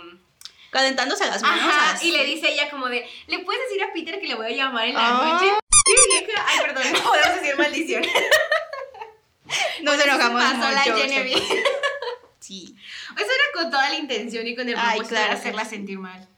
[0.71, 1.65] calentándose las manos.
[1.65, 4.47] Ajá, y le dice ella como de, ¿le puedes decir a Peter que le voy
[4.47, 5.33] a llamar en la ah.
[5.33, 5.53] noche?
[6.47, 8.05] Ay, perdón, no podemos decir maldición.
[9.83, 11.65] Nos enojamos pasó la Genevieve.
[12.41, 12.77] sí.
[13.17, 16.29] Eso era con toda la intención y con el propósito de hacerla sentir mal.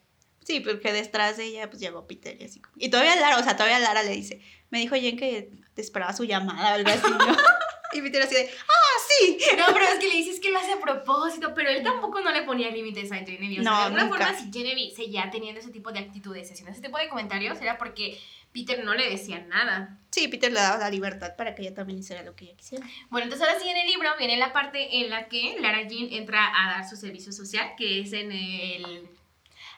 [0.44, 2.60] Sí, porque detrás de ella pues llegó Peter y así.
[2.76, 6.12] Y todavía Lara, o sea, todavía Lara le dice, me dijo Jen que te esperaba
[6.12, 7.36] su llamada o algo así, ¿no?
[7.92, 9.38] y Peter así de, ¡ah, sí!
[9.56, 12.32] No, pero es que le dices que lo hace a propósito, pero él tampoco no
[12.32, 13.60] le ponía límites a Genevieve.
[13.60, 16.72] O sea, no, de alguna forma, si Genevieve seguía teniendo ese tipo de actitudes, haciendo
[16.72, 18.18] ese tipo de comentarios, era porque
[18.52, 19.98] Peter no le decía nada.
[20.10, 22.86] Sí, Peter le daba la libertad para que ella también hiciera lo que ella quisiera.
[23.10, 26.12] Bueno, entonces ahora sí en el libro viene la parte en la que Lara Jean
[26.12, 29.08] entra a dar su servicio social, que es en el...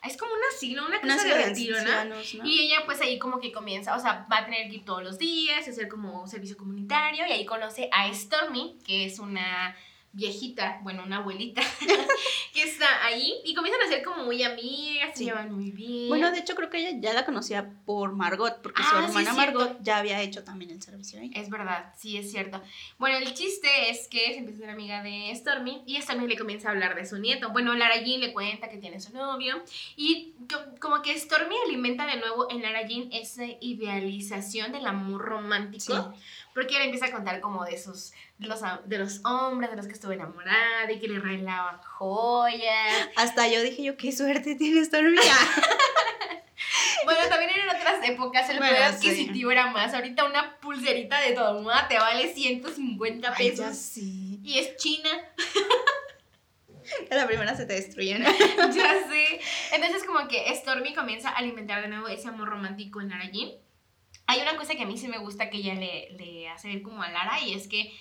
[0.06, 2.14] Es como un asilo, una casa de retiro, ¿no?
[2.44, 5.02] Y ella pues ahí como que comienza, o sea, va a tener que ir todos
[5.02, 9.74] los días, hacer como un servicio comunitario y ahí conoce a Stormy, que es una
[10.14, 11.60] viejita, bueno, una abuelita,
[12.54, 16.08] que está ahí y comienzan a ser como muy amigas, se llevan muy bien.
[16.08, 19.32] Bueno, de hecho creo que ella ya la conocía por Margot, porque su ah, hermana
[19.34, 21.30] Margot ya había hecho también el servicio ahí.
[21.34, 22.62] Es verdad, sí, es cierto.
[22.98, 26.38] Bueno, el chiste es que se empieza a ser amiga de Stormy y Stormy le
[26.38, 27.50] comienza a hablar de su nieto.
[27.50, 29.62] Bueno, Lara Jean le cuenta que tiene su novio
[29.96, 30.34] y
[30.80, 36.14] como que Stormy alimenta de nuevo en Lara Jean esa idealización del amor romántico.
[36.54, 39.86] Porque él empieza a contar como de sus, de los, de los hombres de los
[39.86, 43.08] que estuvo enamorada y que le regalaban joyas.
[43.16, 44.98] Hasta yo dije yo, qué suerte tiene esta
[47.04, 49.92] Bueno, también en otras épocas el poder adquisitivo era más.
[49.92, 53.66] Ahorita una pulserita de Todoma te vale 150 pesos.
[53.66, 54.40] Ay, sí.
[54.42, 55.10] Y es China.
[57.10, 58.22] A la primera se te destruyen.
[58.74, 59.40] ya sé.
[59.72, 63.63] Entonces como que Stormy comienza a alimentar de nuevo ese amor romántico en Jean.
[64.26, 66.82] Hay una cosa que a mí sí me gusta que ella le, le hace ver
[66.82, 67.92] como a Lara y es que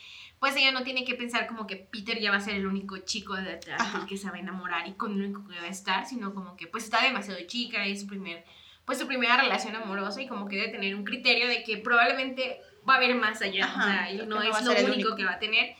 [0.43, 2.97] pues ella no tiene que pensar como que Peter ya va a ser el único
[2.97, 5.69] chico de atrás que se va a enamorar y con el único que va a
[5.69, 8.43] estar, sino como que pues está demasiado chica y es su primer,
[8.83, 12.59] pues su primera relación amorosa y como que debe tener un criterio de que probablemente
[12.85, 15.39] va a haber más allá, o sea, y no, es lo único que va a
[15.39, 15.77] tener.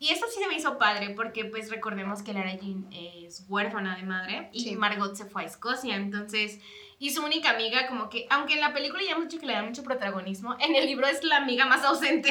[0.00, 3.94] Y eso sí se me hizo padre porque pues recordemos que Lara Jean es huérfana
[3.94, 6.58] de madre y Margot se fue a Escocia, entonces
[7.00, 9.54] y su única amiga como que, aunque en la película ya hemos dicho que le
[9.54, 12.30] da mucho protagonismo, en el libro es la amiga más ausente.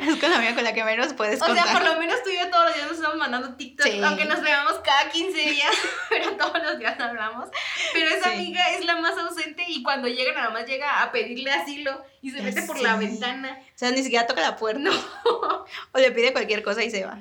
[0.00, 1.56] Es con la amiga con la que menos puedes contar.
[1.56, 3.86] O sea, por lo menos tú y yo todos los días nos estamos mandando TikTok,
[4.02, 5.70] aunque nos veamos cada 15 días,
[6.08, 7.48] pero todos los días hablamos.
[7.92, 11.52] Pero esa amiga es la más ausente y cuando llega nada más llega a pedirle
[11.52, 13.60] asilo y se mete por la ventana.
[13.60, 14.80] O sea, ni siquiera toca la puerta.
[14.80, 14.90] No.
[15.92, 17.18] O le pide cualquier cosa y se va.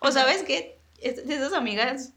[0.00, 2.12] O sabes qué, de esas amigas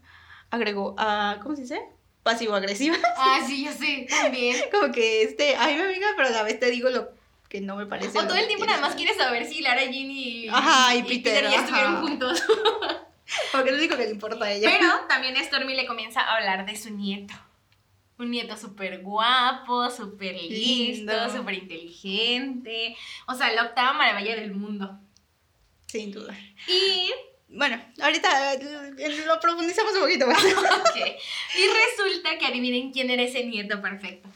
[0.50, 1.80] agregó a, ¿cómo se dice?
[2.22, 2.96] Pasivo-agresiva.
[3.16, 4.56] Ah, sí, yo sé, también.
[4.72, 7.10] Como que, este, ay, mi amiga, pero a la vez te digo lo
[7.48, 8.18] que no me parece.
[8.18, 11.44] O todo el tiempo nada más quieres saber si Lara Jean y, ajá, y, Peter,
[11.50, 12.42] ya estuvieron juntos.
[13.52, 14.70] Porque es lo único que le importa a ella.
[14.70, 17.34] Pero también Stormy le comienza a hablar de su nieto.
[18.18, 22.96] Un nieto súper guapo, súper listo, súper inteligente.
[23.26, 24.98] O sea, la octava maravilla del mundo.
[25.86, 26.36] Sin duda.
[26.68, 27.10] Y
[27.52, 30.38] bueno, ahorita eh, lo profundizamos un poquito más.
[30.90, 31.16] okay.
[31.58, 34.28] Y resulta que adivinen quién era ese nieto perfecto.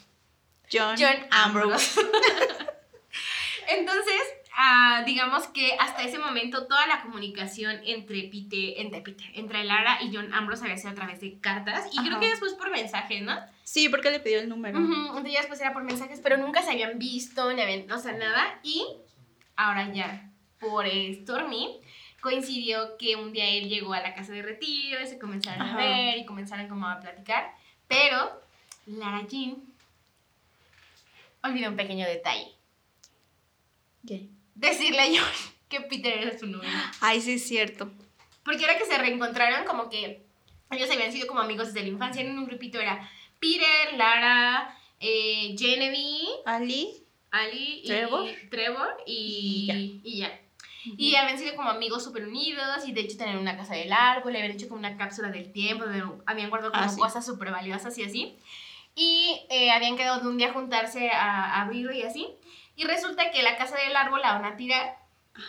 [0.72, 2.00] John, John Ambrose.
[3.68, 4.20] Entonces,
[4.56, 9.98] ah, digamos que hasta ese momento toda la comunicación entre Peter, entre Peter, entre Lara
[10.02, 13.22] y John Ambrose había sido a través de cartas y creo que después por mensajes,
[13.22, 13.38] ¿no?
[13.62, 14.78] Sí, porque le pidió el número.
[14.78, 18.12] Uh Entonces después era por mensajes, pero nunca se habían visto, ni habían, o sea,
[18.12, 18.58] nada.
[18.62, 18.84] Y
[19.56, 21.80] ahora ya, por Stormy,
[22.24, 25.76] coincidió que un día él llegó a la casa de retiro y se comenzaron a
[25.76, 27.54] ver y comenzaron como a platicar,
[27.86, 28.40] pero
[28.86, 29.62] Lara Jean
[31.42, 32.50] olvidó un pequeño detalle.
[34.08, 34.30] ¿Qué?
[34.54, 35.32] Decirle a John
[35.68, 36.70] que Peter era su novio.
[37.02, 37.92] Ay, sí es cierto.
[38.42, 40.24] Porque era que se reencontraron como que
[40.70, 42.22] ellos habían sido como amigos desde la infancia.
[42.22, 43.06] En un grupito era
[43.38, 46.90] Peter, Lara, eh, Genevieve, Ali,
[47.30, 50.40] Ali y Trevor, Trevor y, y ya.
[50.40, 50.43] Y,
[51.16, 54.38] habían sido como amigos súper unidos y de hecho tenían una casa del árbol, le
[54.38, 55.84] habían hecho como una cápsula del tiempo,
[56.26, 58.38] habían guardado como ah, cosas súper valiosas y así.
[58.94, 62.28] Y eh, habían quedado de un día juntarse a, abrirlo y así.
[62.76, 64.98] Y resulta que la casa del árbol la van a tirar.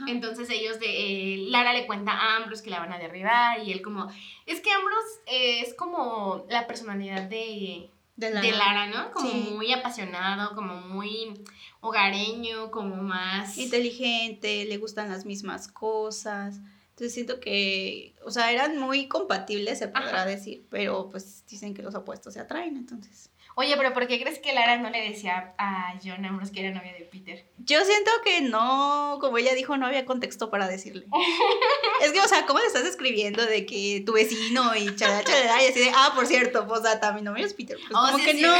[0.08, 3.72] Entonces ellos de eh, Lara le cuenta a Ambrose que la van a derribar y
[3.72, 4.12] él como
[4.48, 9.12] es que Ambrose es como la personalidad de de Lara, ¿no?
[9.12, 11.34] Como muy apasionado, como muy
[11.82, 16.60] hogareño, como más inteligente, le gustan las mismas cosas.
[16.90, 21.82] Entonces siento que, o sea, eran muy compatibles, se podrá decir, pero pues dicen que
[21.82, 23.30] los opuestos se atraen, entonces.
[23.58, 26.78] Oye, pero ¿por qué crees que Lara no le decía a John Ambrose que era
[26.78, 27.46] novia de Peter?
[27.60, 31.06] Yo siento que no, como ella dijo, no había contexto para decirle.
[32.02, 35.64] es que, o sea, ¿cómo le estás escribiendo de que tu vecino y chalada, chalada,
[35.64, 37.78] y así de, ah, por cierto, pues, a mi novio es Peter.
[37.78, 38.54] Pues oh, como que no,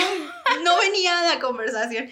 [0.64, 2.10] no venía la conversación.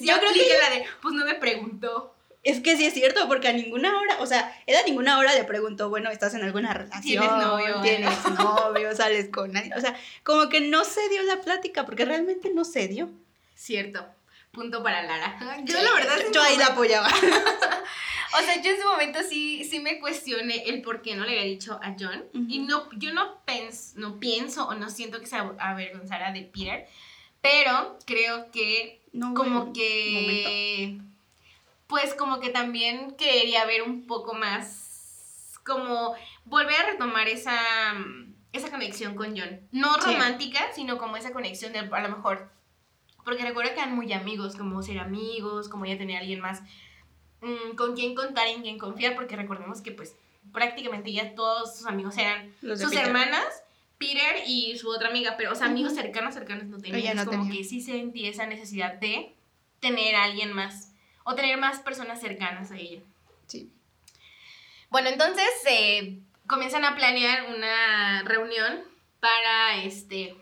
[0.00, 2.17] yo creo que la de, pues no me preguntó.
[2.44, 5.34] Es que sí es cierto, porque a ninguna hora, o sea, él a ninguna hora
[5.34, 7.02] le preguntó, bueno, ¿estás en alguna relación?
[7.02, 7.80] ¿Tienes novio?
[7.82, 8.94] ¿Tienes novio?
[8.94, 9.72] ¿Sales con nadie?
[9.76, 13.10] O sea, como que no se dio la plática, porque realmente no se dio.
[13.54, 14.06] Cierto.
[14.52, 15.38] Punto para Lara.
[15.64, 16.16] Yo la verdad...
[16.32, 17.08] Yo ahí la apoyaba.
[18.38, 21.32] o sea, yo en ese momento sí, sí me cuestioné el por qué no le
[21.32, 22.24] había dicho a John.
[22.48, 26.86] Y no, yo no, pens, no pienso o no siento que se avergonzara de Peter,
[27.42, 30.98] pero creo que no, como que
[31.88, 37.58] pues como que también quería ver un poco más, como volver a retomar esa,
[38.52, 39.60] esa conexión con John.
[39.72, 42.50] No romántica, sino como esa conexión de a lo mejor,
[43.24, 46.62] porque recuerdo que eran muy amigos, como ser amigos, como ya tenía alguien más
[47.40, 50.14] mm, con quien contar y en quien confiar, porque recordemos que pues
[50.52, 53.64] prácticamente ya todos sus amigos eran sus hermanas.
[53.96, 57.16] Peter y su otra amiga, pero, o sea, amigos cercanos, cercanos no tenían.
[57.16, 59.34] No como que sí sentí esa necesidad de
[59.80, 60.87] tener a alguien más
[61.28, 63.02] o tener más personas cercanas a ella.
[63.46, 63.70] Sí.
[64.88, 68.80] Bueno, entonces eh, comienzan a planear una reunión
[69.20, 70.34] para este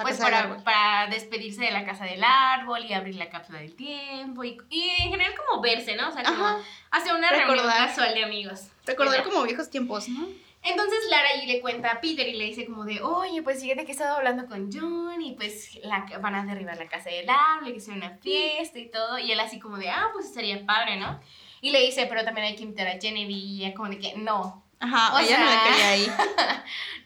[0.00, 4.44] pues para, para, despedirse de la casa del árbol y abrir la cápsula del tiempo
[4.44, 6.08] y, en general como verse, ¿no?
[6.08, 6.44] O sea, como
[6.90, 8.68] hacer una reunión casual de amigos.
[8.84, 10.28] Recordar como viejos tiempos, ¿no?
[10.66, 13.84] Entonces Lara ahí le cuenta a Peter y le dice como de, oye, pues fíjate
[13.84, 17.28] que he estado hablando con John y pues la, van a derribar la casa del
[17.30, 19.18] árbol y que sea una fiesta y todo.
[19.18, 21.20] Y él así como de, ah, pues estaría padre, ¿no?
[21.60, 24.16] Y le dice, pero también hay que invitar a Genevieve y ella como de que,
[24.16, 24.64] no.
[24.80, 26.12] Ajá, o ella no le quería ir.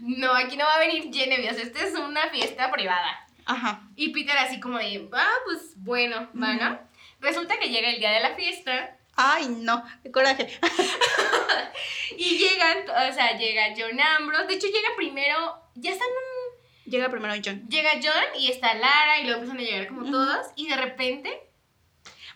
[0.18, 3.26] no, aquí no va a venir Genevieve, o sea, esta es una fiesta privada.
[3.44, 3.82] Ajá.
[3.94, 6.78] Y Peter así como de, ah, pues bueno, bueno.
[7.20, 10.48] Resulta que llega el día de la fiesta Ay, no, qué coraje.
[12.16, 14.46] y llegan, o sea, llega John Ambrose.
[14.46, 16.08] De hecho, llega primero, ya están...
[16.86, 17.68] Llega primero John.
[17.68, 21.50] Llega John y está Lara y luego empiezan a llegar como todos y de repente...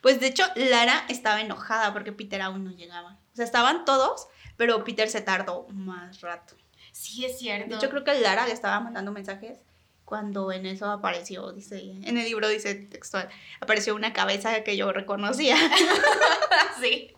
[0.03, 3.18] Pues de hecho, Lara estaba enojada porque Peter aún no llegaba.
[3.33, 6.55] O sea, estaban todos, pero Peter se tardó más rato.
[6.92, 7.70] Sí, es cierto.
[7.70, 9.59] De hecho, creo que Lara le estaba mandando mensajes
[10.05, 13.29] cuando en eso apareció, dice, en el libro dice textual,
[13.61, 15.57] apareció una cabeza que yo reconocía.
[16.81, 17.12] sí.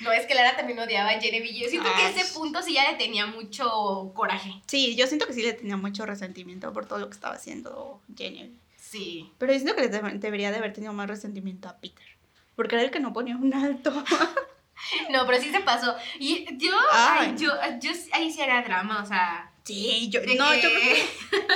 [0.00, 1.58] No, es que Lara también odiaba a Genevieve.
[1.58, 4.62] Yo siento que a ese punto sí ya le tenía mucho coraje.
[4.66, 8.00] Sí, yo siento que sí le tenía mucho resentimiento por todo lo que estaba haciendo
[8.16, 8.58] Genevieve.
[8.76, 9.32] Sí.
[9.38, 12.06] Pero yo siento que debería de haber tenido más resentimiento a Peter.
[12.54, 13.90] Porque era el que no ponía un alto.
[15.10, 15.96] no, pero sí se pasó.
[16.20, 20.68] Y yo, ay, yo, yo ahí sí era drama, o sea Sí, yo, no, yo,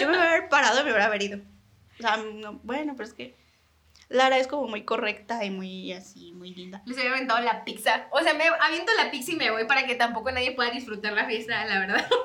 [0.00, 1.38] yo me hubiera haber parado y me hubiera haber ido.
[1.98, 2.18] O sea,
[2.62, 3.34] bueno, pero es que
[4.08, 6.82] Lara es como muy correcta y muy así, muy linda.
[6.86, 8.08] Les había aventado la pizza.
[8.10, 11.12] O sea, me aviento la pizza y me voy para que tampoco nadie pueda disfrutar
[11.12, 12.08] la fiesta, la verdad.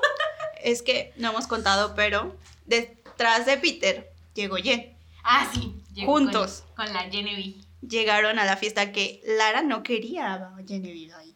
[0.62, 4.96] Es que no hemos contado, pero detrás de Peter llegó Jen.
[5.22, 5.74] Ah, sí.
[6.06, 6.64] Juntos.
[6.74, 7.56] Con, la Genevieve.
[7.86, 11.33] Llegaron a la fiesta que Lara no quería a Genevieve ahí.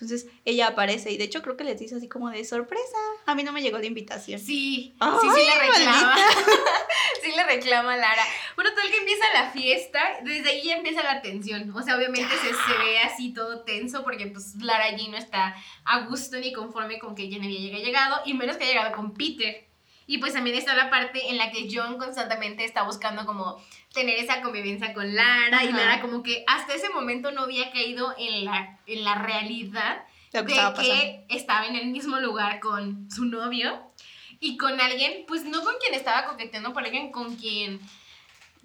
[0.00, 2.96] Entonces ella aparece y de hecho creo que les dice así como de sorpresa.
[3.26, 4.40] A mí no me llegó la invitación.
[4.40, 6.16] Sí, sí, sí le reclama.
[7.22, 8.22] sí le reclama a Lara.
[8.54, 11.70] Bueno, el que empieza la fiesta, desde ahí ya empieza la tensión.
[11.76, 15.54] O sea, obviamente se, se, ve así todo tenso porque pues Lara allí no está
[15.84, 19.12] a gusto ni conforme con que Genevieve haya llegado y menos que haya llegado con
[19.12, 19.68] Peter.
[20.06, 24.18] Y pues también está la parte en la que John constantemente está buscando como tener
[24.18, 28.44] esa convivencia con Lara y Lara como que hasta ese momento no había caído en
[28.44, 33.90] la, en la realidad de que estaba en el mismo lugar con su novio
[34.38, 37.80] y con alguien, pues no con quien estaba coqueteando, por alguien con quien...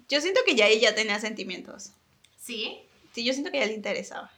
[0.08, 1.90] Yo siento que ya ella tenía sentimientos.
[2.40, 2.78] ¿Sí?
[3.12, 4.30] Sí, yo siento que ya le interesaba.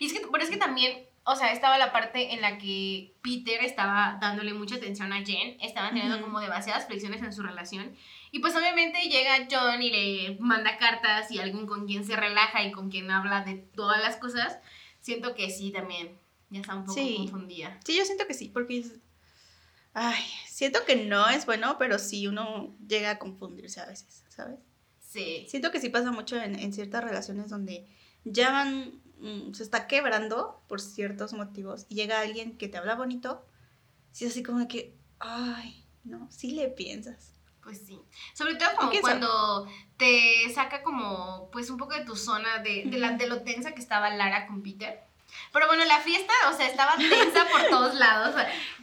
[0.00, 3.14] Y es que, pero es que también o sea, estaba la parte en la que
[3.22, 7.96] Peter estaba dándole mucha atención a Jen, estaban teniendo como demasiadas fricciones en su relación.
[8.30, 12.62] Y pues obviamente llega John y le manda cartas y alguien con quien se relaja
[12.62, 14.58] y con quien habla de todas las cosas.
[15.00, 16.18] Siento que sí también,
[16.50, 17.78] ya está un poco confundida.
[17.84, 18.84] Sí, yo siento que sí, porque
[19.94, 24.58] Ay, siento que no es bueno, pero sí uno llega a confundirse a veces, ¿sabes?
[24.98, 25.46] Sí.
[25.48, 27.86] Siento que sí pasa mucho en, en ciertas relaciones donde
[28.24, 32.94] ya van Mm, se está quebrando por ciertos motivos y llega alguien que te habla
[32.94, 33.46] bonito,
[34.12, 37.32] si es así como que, ay, no, sí le piensas.
[37.62, 37.98] Pues sí.
[38.34, 42.98] Sobre todo como cuando te saca como, pues un poco de tu zona de, de,
[42.98, 45.02] la, de lo tensa que estaba Lara con Peter.
[45.52, 48.34] Pero bueno, la fiesta, o sea, estaba tensa por todos lados.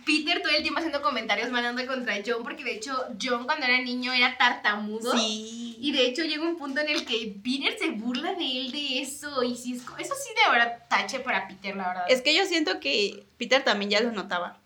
[0.06, 3.80] Peter todo el tiempo haciendo comentarios mandando contra John, porque de hecho John cuando era
[3.80, 5.16] niño era tartamudo.
[5.16, 5.78] Sí.
[5.80, 9.02] Y de hecho llega un punto en el que Peter se burla de él de
[9.02, 9.44] eso.
[9.44, 12.06] Y sí, eso sí de verdad tache para Peter, la verdad.
[12.08, 14.58] Es que yo siento que Peter también ya lo notaba.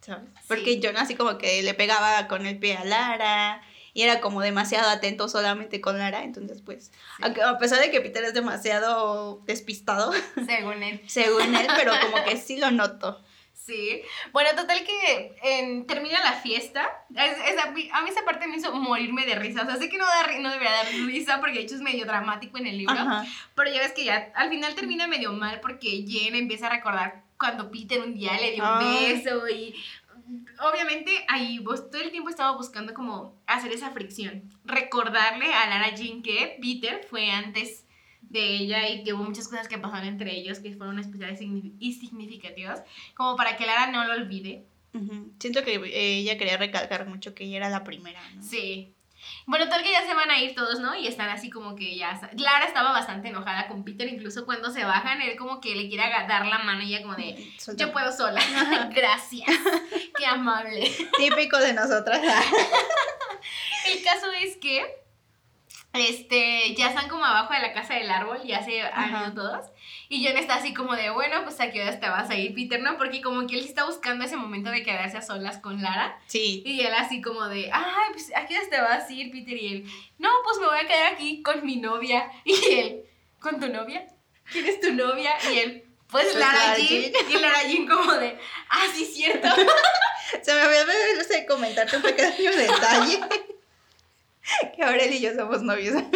[0.00, 0.28] ¿Sabes?
[0.46, 3.62] Porque John así como que le pegaba con el pie a Lara
[3.94, 8.24] y era como demasiado atento solamente con Lara, entonces pues, a, pesar de que Peter
[8.24, 10.12] es demasiado despistado,
[10.46, 13.24] según él, según él, pero como que sí lo noto.
[13.64, 14.02] Sí.
[14.32, 16.86] Bueno, total que en, termina la fiesta.
[17.16, 19.62] a mí esa parte me hizo morirme de risa.
[19.62, 22.04] O sea, sé que no, da, no debería dar risa porque de hecho es medio
[22.04, 22.94] dramático en el libro.
[23.54, 27.22] Pero ya ves que ya al final termina medio mal porque Jen empieza a recordar
[27.38, 29.74] cuando Peter un día le dio un beso y
[30.60, 35.94] obviamente ahí vos todo el tiempo estaba buscando como hacer esa fricción, recordarle a Lara
[35.94, 37.84] Jean que Peter fue antes
[38.22, 41.92] de ella y que hubo muchas cosas que pasaron entre ellos que fueron especiales y
[41.92, 42.82] significativas,
[43.14, 44.64] como para que Lara no lo olvide.
[45.40, 48.42] Siento que ella quería recalcar mucho que ella era la primera, ¿no?
[48.42, 48.94] Sí.
[49.46, 50.94] Bueno, tal que ya se van a ir todos, ¿no?
[50.94, 52.18] Y están así como que ya...
[52.36, 56.04] Clara estaba bastante enojada con Peter, incluso cuando se bajan, él como que le quiere
[56.26, 58.40] dar la mano y ella como de, yo puedo sola.
[58.94, 59.50] Gracias.
[60.16, 60.90] Qué amable.
[61.18, 62.20] Típico de nosotras.
[63.86, 65.03] El caso es que
[65.94, 69.66] este, ya están como abajo de la casa del árbol, ya se han ido todos.
[70.08, 72.54] Y John está así como de, bueno, pues a qué hora te vas a ir,
[72.54, 72.98] Peter, ¿no?
[72.98, 76.18] Porque como que él está buscando ese momento de quedarse a solas con Lara.
[76.26, 76.62] Sí.
[76.66, 79.56] Y él así como de, ay, pues a qué hora te vas a ir, Peter.
[79.56, 79.84] Y él,
[80.18, 82.30] no, pues me voy a quedar aquí con mi novia.
[82.44, 83.04] Y él,
[83.40, 84.04] ¿con tu novia?
[84.50, 85.32] ¿Quién es tu novia?
[85.52, 87.12] Y él, Pues, pues Lara Jean.
[87.30, 88.36] Y Lara Jean como de,
[88.68, 89.48] ah, sí, cierto.
[90.42, 90.84] Se me olvidó
[91.46, 93.20] comentarte un pequeño detalle.
[94.76, 96.02] que él y yo somos novios.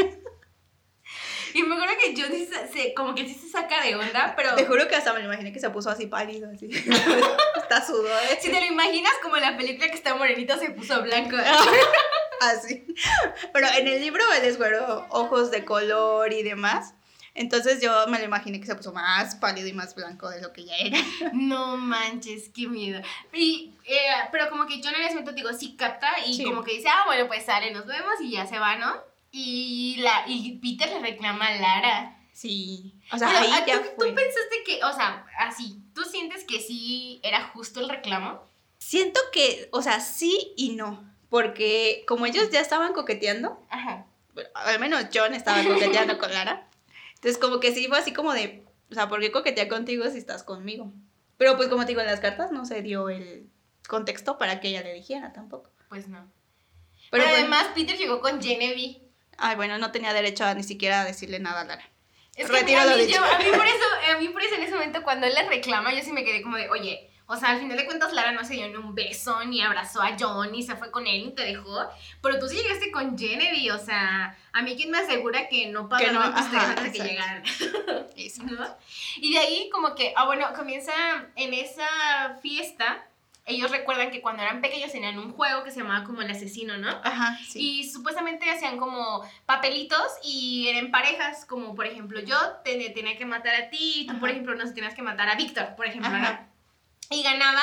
[1.55, 4.55] Y me acuerdo que Johnny se, como que sí se saca de onda, pero...
[4.55, 6.69] Te juro que hasta me lo imaginé que se puso así pálido, así.
[7.57, 8.21] está sudor.
[8.31, 8.39] ¿eh?
[8.41, 11.37] Si te lo imaginas como en la película que está morenito se puso blanco.
[12.41, 12.87] así.
[13.53, 16.95] Pero en el libro él es güero, ojos de color y demás.
[17.39, 20.53] Entonces yo me lo imaginé que se puso más pálido y más blanco de lo
[20.53, 20.99] que ya era.
[21.33, 23.01] No manches, qué miedo.
[23.33, 26.75] Y, eh, pero como que John en ese momento digo, sí capta y como que
[26.75, 28.93] dice, ah, bueno, pues sale, nos vemos y ya se va, ¿no?
[29.31, 32.19] Y, la, y Peter le reclama a Lara.
[32.33, 32.95] Sí.
[33.13, 37.21] O sea, ahí ya ¿tú, ¿Tú pensaste que, o sea, así, ¿tú sientes que sí
[37.23, 38.43] era justo el reclamo?
[38.79, 41.09] Siento que, o sea, sí y no.
[41.31, 44.07] Porque como ellos ya estaban coqueteando, Ajá.
[44.55, 46.68] al menos John estaba coqueteando con Lara.
[47.19, 50.19] Entonces, como que sí fue así como de, o sea, ¿por qué coquetea contigo si
[50.19, 50.93] estás conmigo?
[51.37, 53.49] Pero pues como te digo, en las cartas no se dio el
[53.89, 55.71] contexto para que ella le dijera tampoco.
[55.89, 56.31] Pues no.
[57.11, 59.03] Pero, además Peter llegó con Genevieve.
[59.37, 61.91] Ay, bueno, no tenía derecho a ni siquiera decirle nada a Lara.
[62.37, 62.73] Es que a, mí,
[63.09, 65.49] yo, a, mí por eso, a mí por eso en ese momento cuando él le
[65.49, 68.33] reclama, yo sí me quedé como de, oye, o sea, al final de cuentas Lara
[68.33, 71.27] no se dio ni un beso, ni abrazó a John, ni se fue con él,
[71.27, 71.87] ni te dejó.
[72.23, 75.91] Pero tú sí llegaste con Genevieve, o sea, a mí quién me asegura que no
[75.91, 77.43] pagaron no, antes de que llegaran.
[78.45, 78.77] ¿No?
[79.19, 80.93] Y de ahí como que, ah, bueno, comienza
[81.37, 81.87] en esa
[82.41, 83.05] fiesta
[83.45, 86.77] ellos recuerdan que cuando eran pequeños tenían un juego que se llamaba como el asesino,
[86.77, 86.91] ¿no?
[87.03, 87.81] Ajá, sí.
[87.81, 93.25] Y supuestamente hacían como papelitos y eran parejas, como por ejemplo yo te, tenía que
[93.25, 96.11] matar a ti y tú, por ejemplo, no tenías que matar a Víctor, por ejemplo,
[96.11, 96.58] ¿no?
[97.11, 97.63] Y ganaba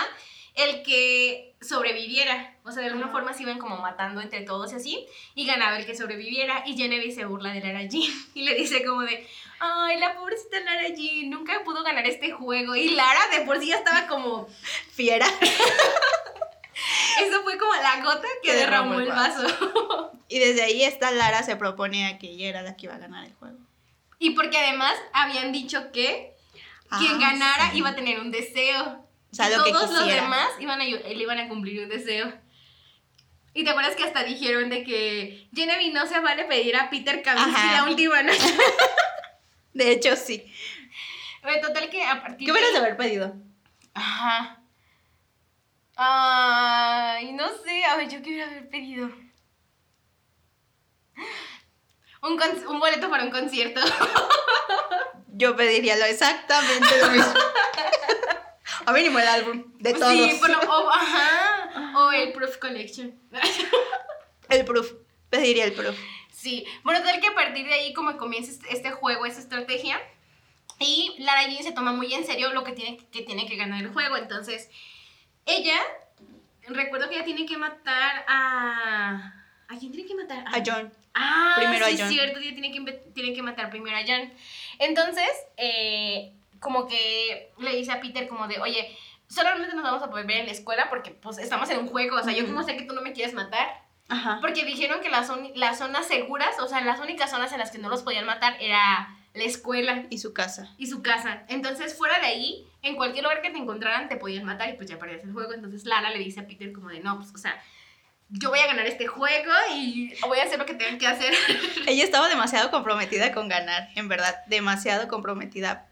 [0.55, 2.55] el que sobreviviera.
[2.63, 5.07] O sea, de alguna forma se iban como matando entre todos y así.
[5.35, 6.63] Y ganaba el que sobreviviera.
[6.65, 8.11] Y Genevieve se burla de Lara Jean.
[8.33, 9.27] Y le dice como de,
[9.59, 12.75] ay, la pobrecita Lara Jean nunca pudo ganar este juego.
[12.75, 14.47] Y Lara de por sí ya estaba como
[14.91, 15.27] fiera.
[17.21, 20.11] Eso fue como la gota que, derramó, el vaso.
[20.27, 22.99] y desde ahí esta Lara se propone a que ella era la que iba a
[22.99, 23.57] ganar el juego.
[24.19, 26.35] Y porque además habían dicho que
[26.97, 29.05] quien ah, ganara iba a tener un deseo.
[29.36, 32.31] O sea, lo Todos que los demás iban a, le iban a cumplir un deseo.
[33.53, 37.21] Y te acuerdas que hasta dijeron de que Genevieve no se vale pedir a Peter
[37.21, 38.39] Kavinsky la última noche.
[39.73, 40.49] de hecho, sí.
[41.61, 43.36] total que a partir ¿Qué hubieras de haber pedido?
[43.93, 44.61] Ajá.
[45.97, 47.83] Ay, no sé.
[47.83, 49.11] A ver, ¿yo qué hubiera haber pedido?
[52.21, 53.81] Un, un boleto para un concierto.
[55.27, 57.33] Yo pediría lo exactamente lo mismo.
[58.86, 60.11] A mínimo el álbum de todos.
[60.11, 63.13] Sí, pero, o, ajá, o el Proof Collection.
[64.49, 64.93] el Proof,
[65.29, 65.97] pediría el Proof.
[66.31, 69.99] Sí, bueno, tal que a partir de ahí como comienza este, este juego, esta estrategia,
[70.79, 73.81] y Lara Jean se toma muy en serio lo que tiene que, tiene que ganar
[73.81, 74.69] el juego, entonces
[75.45, 75.79] ella,
[76.67, 79.41] recuerdo que ella tiene que matar a...
[79.67, 80.45] ¿A quién tiene que matar?
[80.47, 80.93] A, John.
[81.15, 82.09] Ah, primero sí, a John.
[82.09, 84.31] cierto, ella tiene que, tiene que matar primero a John.
[84.77, 88.97] Entonces, eh, como que le dice a Peter como de, oye,
[89.28, 92.18] solamente nos vamos a poder ver en la escuela porque pues estamos en un juego,
[92.18, 93.84] o sea, yo como sé que tú no me quieres matar.
[94.08, 94.38] Ajá.
[94.39, 97.80] Porque dijeron que las, las zonas seguras, o sea, las únicas zonas en las que
[97.80, 100.06] no los podían matar era la escuela.
[100.10, 100.74] Y su casa.
[100.78, 101.43] Y su casa.
[101.49, 104.89] Entonces, fuera de ahí, en cualquier lugar que te encontraran, te podían matar y pues
[104.89, 105.53] ya perdías el juego.
[105.53, 107.60] Entonces, Lara le dice a Peter como de, no, pues, o sea,
[108.30, 111.34] yo voy a ganar este juego y voy a hacer lo que tengan que hacer.
[111.88, 115.88] Ella estaba demasiado comprometida con ganar, en verdad, demasiado comprometida.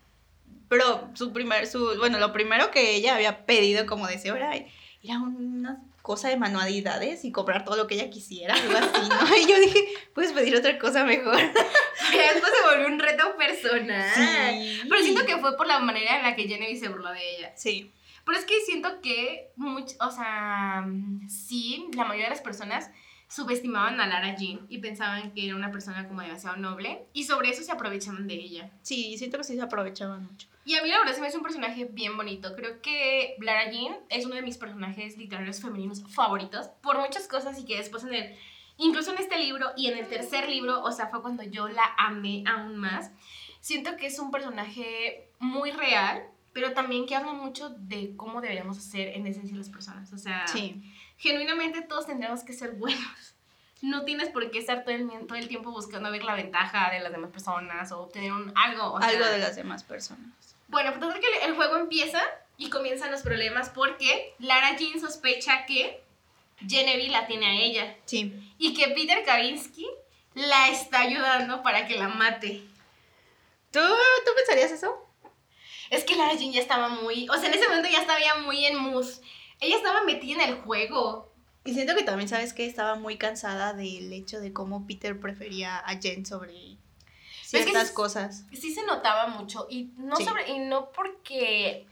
[0.74, 5.20] Pero su primer, su, bueno, lo primero que ella había pedido como deseo era, era
[5.20, 9.38] una cosa de manualidades y comprar todo lo que ella quisiera, algo así, ¿no?
[9.38, 9.80] Y yo dije,
[10.16, 11.40] puedes pedir otra cosa mejor.
[11.40, 14.10] Esto se volvió un reto personal.
[14.16, 14.82] Sí.
[14.90, 17.54] Pero siento que fue por la manera en la que Genevieve se burló de ella.
[17.56, 17.92] Sí.
[18.26, 20.88] Pero es que siento que, mucho, o sea,
[21.28, 22.90] sí, la mayoría de las personas
[23.34, 27.50] subestimaban a Lara Jean y pensaban que era una persona como demasiado noble y sobre
[27.50, 28.70] eso se aprovechaban de ella.
[28.84, 30.48] Sí, siento que sí se aprovechaban mucho.
[30.66, 32.56] Y a mí la verdad se me hace un personaje bien bonito.
[32.56, 37.60] Creo que Lara Jean es uno de mis personajes literarios femeninos favoritos por muchas cosas
[37.60, 38.36] y que después en el,
[38.78, 41.90] incluso en este libro y en el tercer libro, o sea, fue cuando yo la
[41.98, 43.10] amé aún más.
[43.62, 46.24] Siento que es un personaje muy real,
[46.54, 50.14] pero también que habla mucho de cómo deberíamos ser en esencia las personas.
[50.14, 50.84] O sea, sí
[51.24, 53.34] genuinamente todos tendríamos que ser buenos.
[53.82, 57.00] No tienes por qué estar todo el, todo el tiempo buscando ver la ventaja de
[57.00, 58.98] las demás personas o obtener un, algo.
[58.98, 60.56] algo de las demás personas.
[60.68, 62.22] Bueno, pues que el juego empieza
[62.58, 66.02] y comienzan los problemas porque Lara Jean sospecha que
[66.68, 67.98] Genevieve la tiene a ella.
[68.06, 68.34] Sí.
[68.58, 69.88] Y que Peter Kavinsky
[70.34, 72.64] la está ayudando para que la mate.
[73.72, 75.08] ¿Tú, ¿Tú pensarías eso?
[75.90, 78.66] Es que Lara Jean ya estaba muy, o sea, en ese momento ya estaba muy
[78.66, 79.08] en mood.
[79.60, 81.32] Ella estaba metida en el juego.
[81.66, 85.78] Y siento que también, ¿sabes que Estaba muy cansada del hecho de cómo Peter prefería
[85.78, 86.78] a Jen sobre
[87.44, 88.46] ciertas cosas.
[88.52, 89.68] Sí se notaba mucho.
[89.70, 91.86] Y no, sobre, y no porque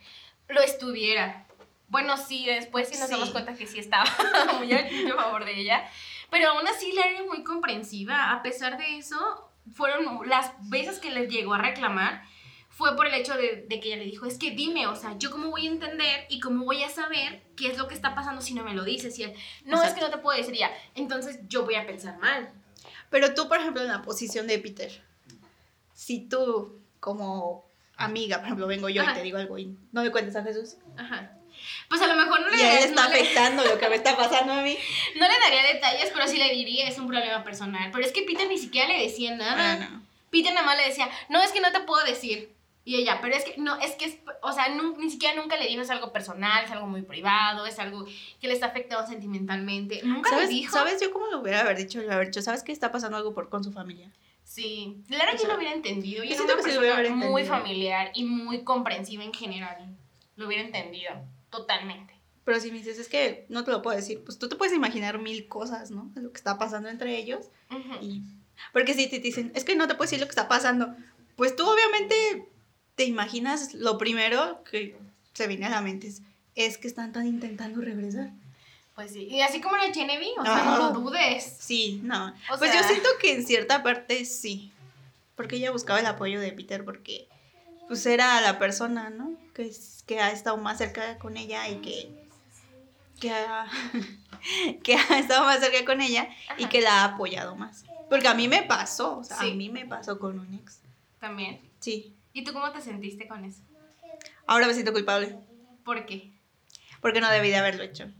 [0.49, 1.45] lo estuviera.
[1.87, 4.05] Bueno, sí, después sí nos damos cuenta que sí estaba
[4.59, 5.89] muy a favor de ella.
[6.29, 8.31] Pero aún así la era muy comprensiva.
[8.31, 12.23] A pesar de eso, fueron las veces que le llegó a reclamar
[12.81, 15.29] fue por el hecho de, que ella le dijo, es que dime, o sea, yo
[15.29, 18.41] cómo voy a entender y cómo voy a saber qué es lo que está pasando
[18.41, 19.19] si no me lo dices.
[19.19, 19.33] Y él,
[19.65, 22.49] no, es que no te puedo decir ya, entonces yo voy a pensar mal.
[23.11, 24.91] Pero tú, por ejemplo, en la posición de Peter,
[25.93, 27.65] si tú como
[27.97, 30.77] amiga, por ejemplo, vengo yo y te digo algo y no me cuentes a Jesús.
[30.97, 31.37] Ajá.
[31.87, 34.17] Pues a lo mejor no le Y a él está afectando lo que me está
[34.17, 34.75] pasando a mí.
[35.19, 37.91] No le daría detalles, pero sí le diría, es un problema personal.
[37.91, 39.73] Pero es que Peter ni siquiera le decía nada.
[39.73, 40.01] Ah, no.
[40.31, 42.49] Peter nada más le decía, no, es que no te puedo decir.
[42.83, 45.67] Y ella, pero es que, no, es que, es, o sea, ni siquiera nunca le
[45.67, 48.05] dijo, es algo personal, es algo muy privado, es algo
[48.39, 50.01] que le está afectando sentimentalmente.
[50.03, 50.73] Nunca ¿Sabes, le dijo.
[50.73, 51.99] ¿Sabes yo cómo lo hubiera haber dicho?
[51.99, 54.11] haber dicho, ¿sabes que está pasando algo por, con su familia?
[54.43, 56.23] Sí, Lara yo lo hubiera entendido.
[56.23, 59.95] Yo, siento que lo hubiera muy familiar y muy comprensiva en general.
[60.35, 61.11] Lo hubiera entendido,
[61.51, 62.15] totalmente.
[62.43, 64.73] Pero si me dices, es que no te lo puedo decir, pues tú te puedes
[64.73, 66.11] imaginar mil cosas, ¿no?
[66.15, 67.45] Lo que está pasando entre ellos.
[68.01, 68.23] y...
[68.73, 70.95] Porque si te dicen, es que no te puedo decir lo que está pasando,
[71.35, 72.50] pues tú obviamente
[73.01, 74.95] te imaginas lo primero que
[75.33, 76.13] se viene a la mente
[76.53, 78.29] es, que están tan intentando regresar.
[78.93, 81.55] Pues sí, y así como la Genevieve, o sea, no lo dudes.
[81.59, 82.31] Sí, no.
[82.59, 84.71] pues yo siento que en cierta parte sí,
[85.35, 87.27] porque ella buscaba el apoyo de Peter porque
[87.87, 89.33] pues era la persona, ¿no?
[89.55, 89.71] Que,
[90.05, 92.07] que ha estado más cerca con ella y que,
[93.19, 93.65] que, ha,
[94.83, 96.29] que ha estado más cerca con ella
[96.59, 97.83] y que la ha apoyado más.
[98.11, 100.81] Porque a mí me pasó, o sea, a mí me pasó con un ex.
[101.19, 101.59] ¿También?
[101.79, 102.13] Sí.
[102.33, 103.61] ¿Y tú cómo te sentiste con eso?
[104.47, 105.37] Ahora me siento culpable.
[105.83, 106.31] ¿Por qué?
[107.01, 108.11] Porque no debí de haberlo hecho.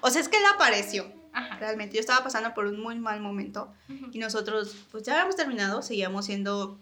[0.00, 1.12] O sea, es que él apareció.
[1.58, 3.72] Realmente, yo estaba pasando por un muy mal momento
[4.12, 6.78] y nosotros, pues ya habíamos terminado, seguíamos siendo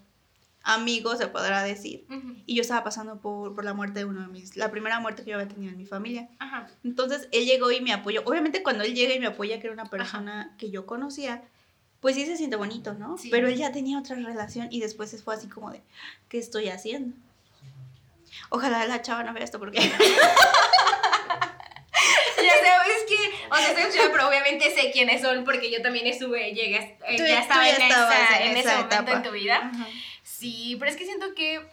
[0.62, 2.06] amigos, se podrá decir.
[2.46, 5.24] Y yo estaba pasando por, por, la muerte de uno de mis, la primera muerte
[5.24, 6.28] que yo había tenido en mi familia.
[6.84, 8.22] Entonces, él llegó y me apoyó.
[8.24, 11.42] Obviamente, cuando él llega y me apoya, que era una persona que yo conocía,
[12.02, 13.16] pues sí se siente bonito, ¿no?
[13.30, 15.80] Pero él ya tenía otra relación y después fue así como de,
[16.28, 17.16] ¿qué estoy haciendo?
[18.50, 19.78] Ojalá la chava no vea esto porque...
[19.80, 20.00] ya sé,
[22.42, 23.14] es que,
[23.48, 27.68] o sea, pero obviamente sé quiénes son porque yo también estuve, llegué, eh, ya estaba
[27.68, 29.70] en, esa, en, ese momento en tu vida.
[30.24, 31.64] Sí, pero es que siento que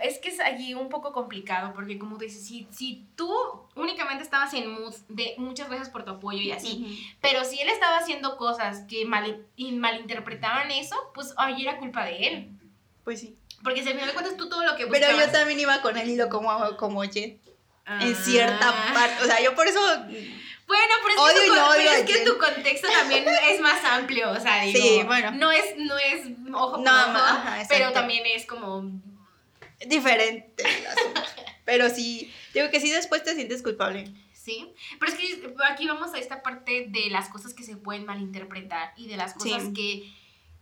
[0.00, 3.30] es que es allí un poco complicado porque como dices, si, si tú
[3.74, 7.68] únicamente estabas en mood de muchas veces por tu apoyo y así, pero si él
[7.68, 12.48] estaba haciendo cosas que mal, malinterpretaban eso, pues ahí era culpa de él.
[13.04, 13.36] Pues sí.
[13.62, 15.14] Porque si al final de cuentas tú todo lo que buscabas...
[15.14, 17.40] Pero yo también iba con él y lo como, como Jen.
[17.86, 18.92] En cierta ah.
[18.94, 19.22] parte.
[19.22, 19.80] O sea, yo por eso...
[20.66, 24.40] Bueno, pero es, que, tu, pero es que tu contexto también es más amplio, o
[24.40, 25.32] sea, digo, sí, bueno.
[25.32, 28.90] no es, no es ojo por ojo, pero también es como
[29.86, 30.64] diferente
[31.64, 34.12] Pero sí, digo que sí después te sientes culpable.
[34.32, 38.04] Sí, pero es que aquí vamos a esta parte de las cosas que se pueden
[38.04, 40.12] malinterpretar y de las cosas que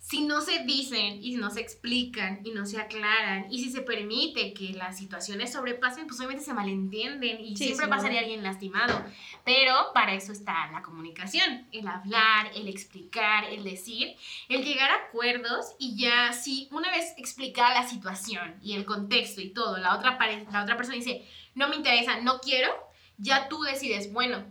[0.00, 3.82] si no se dicen y no se explican y no se aclaran y si se
[3.82, 8.42] permite que las situaciones sobrepasen, pues obviamente se malentienden y siempre va a salir alguien
[8.42, 9.04] lastimado.
[9.44, 14.16] Pero para eso está la comunicación, el hablar, el explicar, el decir,
[14.48, 19.42] el llegar a acuerdos y ya si una vez explicada la situación y el contexto
[19.42, 20.18] y todo, la otra,
[20.50, 22.72] la otra persona dice, no me interesa, no quiero,
[23.18, 24.46] ya tú decides, bueno,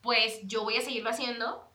[0.00, 1.67] pues yo voy a seguirlo haciendo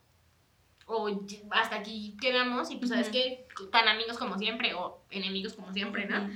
[0.86, 1.08] o
[1.50, 6.06] hasta aquí quedamos y pues sabes que tan amigos como siempre o enemigos como siempre,
[6.06, 6.28] ¿no?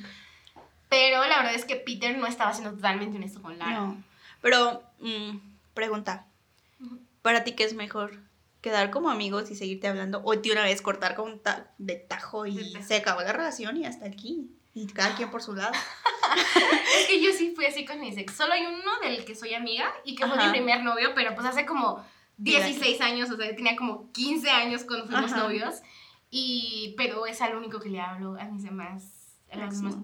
[0.89, 3.73] Pero la verdad es que Peter no estaba siendo totalmente honesto con Lara.
[3.73, 4.03] No.
[4.41, 5.37] Pero, mm,
[5.75, 6.27] pregunta,
[7.23, 8.19] ¿para ti qué es mejor?
[8.63, 10.23] ¿Quedar como amigos y seguirte hablando?
[10.25, 11.41] ¿O de una vez cortar con
[11.79, 14.51] de tajo y se acabó la relación y hasta aquí?
[14.75, 15.73] Y cada quien por su lado.
[17.01, 18.35] es que yo sí fui así con mi ex.
[18.35, 21.47] Solo hay uno del que soy amiga y que fue mi primer novio, pero pues
[21.47, 22.05] hace como
[22.39, 25.83] 16 años, o sea, tenía como 15 años cuando fuimos novios.
[26.31, 29.97] Y, pero es al único que le hablo, a mis demás, a los demás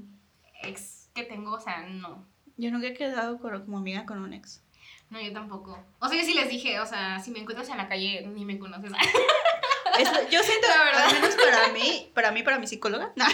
[0.63, 2.27] ex que tengo, o sea, no.
[2.57, 4.63] Yo nunca he quedado como amiga con un ex.
[5.11, 5.79] No, yo tampoco.
[6.01, 8.45] O sea, yo sí les dije, o sea, si me encuentras en la calle, ni
[8.45, 8.91] me conoces.
[10.31, 13.25] yo siento, la verdad, al menos para mí, para mí, para mi psicóloga, no.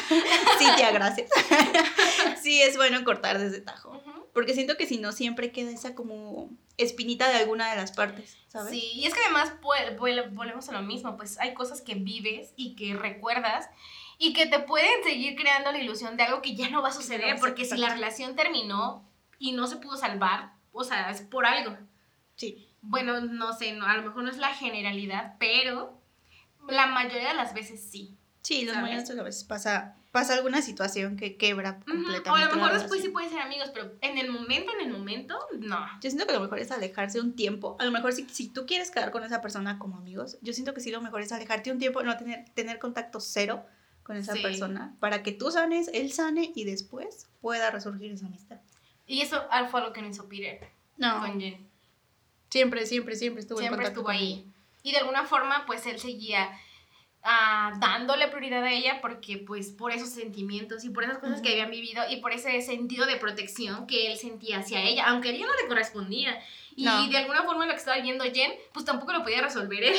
[0.58, 1.30] tía, gracias.
[2.42, 4.02] sí, es bueno cortar desde tajo.
[4.32, 6.50] Porque siento que si no, siempre queda esa como
[6.82, 8.70] espinita de alguna de las partes, ¿sabes?
[8.70, 12.74] Sí, y es que además volvemos a lo mismo, pues hay cosas que vives y
[12.76, 13.68] que recuerdas
[14.18, 16.92] y que te pueden seguir creando la ilusión de algo que ya no va a
[16.92, 19.08] suceder, porque si la relación terminó
[19.38, 21.76] y no se pudo salvar, o sea, es por algo.
[22.36, 22.68] Sí.
[22.82, 26.00] Bueno, no sé, no, a lo mejor no es la generalidad, pero
[26.68, 28.16] la mayoría de las veces sí.
[28.42, 32.30] Sí, los mayoría de las veces pasa, pasa alguna situación que quebra completamente.
[32.30, 34.92] O a lo mejor después sí pueden ser amigos, pero en el momento, en el
[34.92, 35.86] momento, no.
[36.00, 37.76] Yo siento que lo mejor es alejarse un tiempo.
[37.78, 40.74] A lo mejor si, si tú quieres quedar con esa persona como amigos, yo siento
[40.74, 43.64] que sí lo mejor es alejarte un tiempo, no tener, tener contacto cero
[44.02, 48.58] con esa persona, para que tú sanes, él sane y después pueda resurgir esa amistad.
[49.06, 51.20] Y eso fue lo que no hizo Peter no.
[51.20, 51.68] con Jen.
[52.48, 54.50] Siempre, siempre, siempre estuvo Siempre estuvo ahí.
[54.82, 56.50] Y de alguna forma, pues él seguía
[57.22, 61.50] ah, dándole prioridad a ella porque, pues, por esos sentimientos y por esas cosas que
[61.50, 65.32] habían vivido y por ese sentido de protección que él sentía hacia ella, aunque a
[65.32, 66.38] ella no le correspondía.
[66.76, 69.96] Y de alguna forma lo que estaba viendo Jen, pues tampoco lo podía resolver él.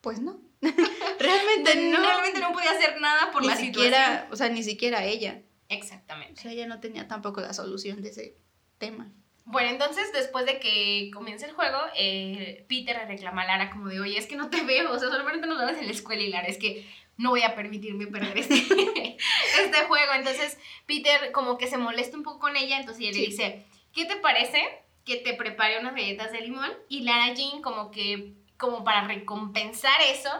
[0.00, 0.40] Pues no.
[0.60, 2.00] realmente no.
[2.00, 5.42] Realmente no podía hacer nada por la siquiera, O sea, ni siquiera ella.
[5.68, 6.40] Exactamente.
[6.40, 8.36] O sea, ella no tenía tampoco la solución de ese
[8.78, 9.10] tema.
[9.46, 14.00] Bueno, entonces después de que comience el juego, eh, Peter reclama a Lara como de,
[14.00, 16.30] oye, es que no te veo, o sea, solamente nos vemos en la escuela y
[16.30, 16.86] Lara, es que
[17.16, 18.54] no voy a permitirme perder este,
[19.62, 20.12] este juego.
[20.14, 24.06] Entonces Peter como que se molesta un poco con ella, entonces ella le dice, ¿qué
[24.06, 24.62] te parece
[25.04, 26.72] que te prepare unas galletas de limón?
[26.88, 30.30] Y Lara Jean como que, como para recompensar eso,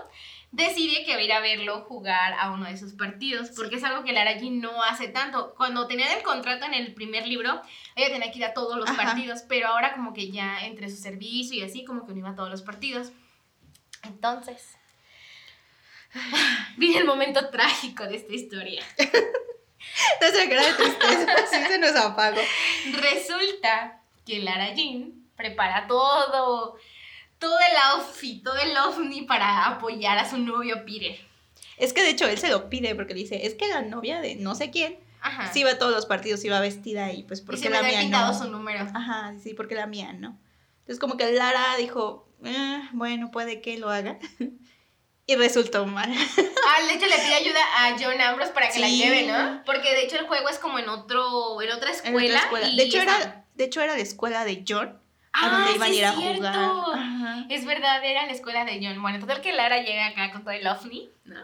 [0.55, 3.85] decide que va a ir a verlo jugar a uno de sus partidos, porque es
[3.85, 5.53] algo que Lara Jean no hace tanto.
[5.57, 7.61] Cuando tenía el contrato en el primer libro,
[7.97, 10.97] ella tenía que ir a todos los partidos, pero ahora como que ya entre su
[10.97, 13.11] servicio y así, como que no iba a todos los partidos.
[14.05, 14.77] Entonces,
[16.77, 18.85] viene el momento trágico de esta historia.
[20.21, 22.41] Nuestra cara de tristeza, sí se nos apagó.
[22.93, 26.79] Resulta que Lara Jean prepara todo
[27.39, 31.17] todo el outfit, todo el ovni para apoyar a su novio Peter.
[31.77, 34.37] Es que de hecho él se lo pide porque dice, es que la novia de
[34.37, 35.53] no sé quién Ajá.
[35.53, 38.35] sí va a todos los partidos va vestida y pues porque la mía no.
[38.39, 38.87] su número.
[38.95, 40.39] Ajá, sí, porque la mía no.
[40.81, 44.19] Entonces como que Lara dijo, eh, bueno, puede que lo haga.
[45.27, 46.13] y resultó mal.
[46.13, 49.63] ah, de hecho le pide ayuda a John Ambrose para que la lleve, ¿no?
[49.65, 52.43] Porque de hecho el juego es como en otro en otra escuela.
[52.53, 55.01] de hecho era de hecho era la escuela de John
[55.35, 57.47] a donde ah, iban a ir a jugar.
[57.51, 59.03] Es verdad, era la escuela de John.
[59.03, 61.41] Bueno, total que Lara llega acá con todo el ovni, ¿no?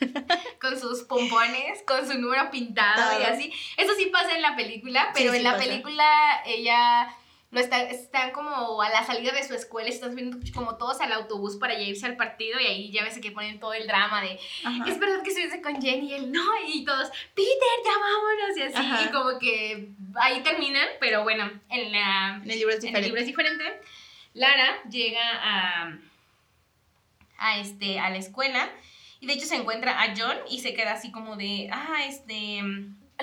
[0.60, 3.52] con sus pompones, con su número pintado y así.
[3.76, 7.14] Eso sí pasa en la película, pero en la película ella
[7.54, 11.12] no está, están como a la salida de su escuela, están viendo como todos al
[11.12, 14.40] autobús para irse al partido y ahí ya ves que ponen todo el drama de,
[14.86, 18.56] es verdad que se dice con Jenny y él no, y todos, Peter, ya vámonos
[18.56, 22.80] y así, y como que ahí terminan, pero bueno, en, la, en el libro es
[22.80, 23.06] diferente.
[23.06, 23.64] libro es diferente.
[24.34, 25.96] Lara llega a,
[27.38, 28.68] a, este, a la escuela
[29.20, 32.62] y de hecho se encuentra a John y se queda así como de, ah, este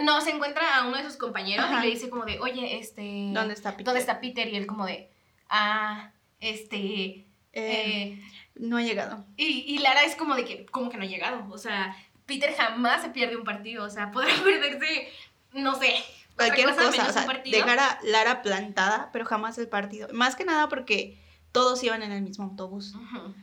[0.04, 3.30] no, se encuentra a uno de sus compañeros y le dice como de, oye, este...
[3.34, 3.86] ¿Dónde está Peter?
[3.86, 4.48] ¿Dónde está Peter?
[4.48, 5.10] Y él como de,
[5.50, 6.78] ah, este...
[6.88, 8.24] Eh, eh,
[8.56, 9.26] no ha llegado.
[9.36, 11.46] Y, y, Lara es como de que, ¿cómo que no ha llegado?
[11.50, 15.10] O sea, Peter jamás se pierde un partido, o sea, podrá perderse,
[15.54, 15.96] no sé.
[16.36, 20.08] Cualquier cosa, o sea, dejar a Lara plantada, pero jamás el partido.
[20.14, 21.22] Más que nada porque
[21.52, 22.96] todos iban en el mismo autobús.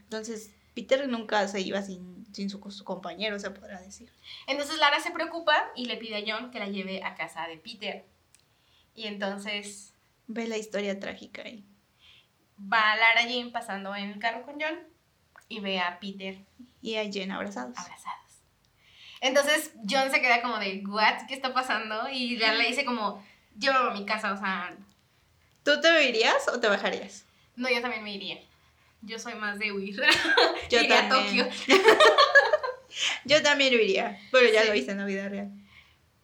[0.04, 4.12] Entonces, Peter nunca se iba sin sin su, compañero, se podrá decir.
[4.46, 7.56] Entonces Lara se preocupa y le pide a John que la lleve a casa de
[7.56, 8.06] Peter.
[8.94, 9.92] Y entonces...
[10.28, 11.64] Ve la historia trágica ahí.
[12.60, 14.78] Va Lara Jean pasando en el carro con John
[15.48, 16.38] y ve a Peter.
[16.80, 17.76] Y a Jen abrazados.
[17.76, 18.44] Abrazados.
[19.20, 21.26] Entonces John se queda como de, ¿what?
[21.26, 22.08] ¿Qué está pasando?
[22.08, 23.20] Y Lara le dice como,
[23.58, 24.76] llévame a mi casa, o sea...
[25.64, 27.24] ¿Tú te irías o te bajarías?
[27.56, 28.40] No, yo también me iría.
[29.02, 29.96] Yo soy más de huir.
[30.70, 31.04] Yo también.
[31.04, 31.48] a Tokio.
[33.24, 35.52] Yo también iría, pero ya lo hice en la vida real.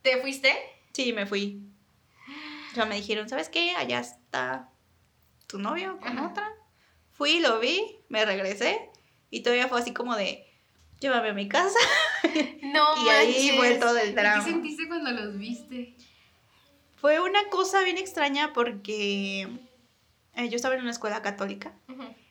[0.02, 0.54] ¿Te fuiste?
[0.92, 1.62] Sí, me fui.
[2.72, 3.72] O sea, me dijeron, ¿sabes qué?
[3.76, 4.70] Allá está
[5.46, 6.50] tu novio con otra.
[7.12, 8.90] Fui, lo vi, me regresé
[9.30, 10.44] y todavía fue así como de,
[11.00, 11.78] llévame a mi casa.
[12.62, 14.44] No, Y ahí fue todo el drama.
[14.44, 15.94] ¿Qué sentiste cuando los viste?
[16.96, 19.42] Fue una cosa bien extraña porque
[20.34, 21.72] eh, yo estaba en una escuela católica.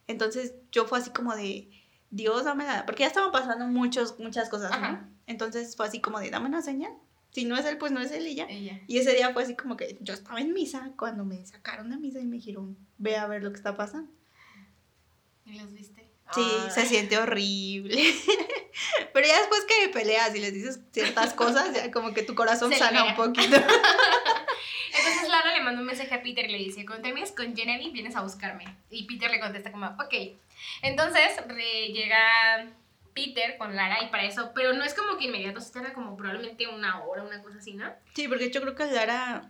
[0.07, 1.69] Entonces yo fue así como de,
[2.09, 2.85] Dios, dame la...
[2.85, 5.07] Porque ya estaban pasando muchos, muchas cosas, ¿no?
[5.25, 6.93] Entonces fue así como de, dame una señal.
[7.31, 8.47] Si no es él, pues no es él y ya.
[8.49, 11.97] Y ese día fue así como que yo estaba en misa cuando me sacaron de
[11.97, 14.11] misa y me dijeron, ve a ver lo que está pasando.
[15.45, 16.07] ¿Y los viste?
[16.33, 17.97] Sí, se siente horrible.
[19.13, 22.71] Pero ya después que peleas y les dices ciertas cosas, ya como que tu corazón
[22.73, 23.55] sana un poquito.
[24.97, 28.15] Entonces le manda un mensaje a Peter y le dice, cuando termines con Genevieve vienes
[28.15, 28.65] a buscarme.
[28.89, 30.13] Y Peter le contesta como, ok.
[30.81, 31.39] Entonces
[31.93, 32.67] llega
[33.13, 36.17] Peter con Lara y para eso, pero no es como que inmediato, se tarda como
[36.17, 37.91] probablemente una hora, una cosa así, ¿no?
[38.13, 39.49] Sí, porque yo creo que Lara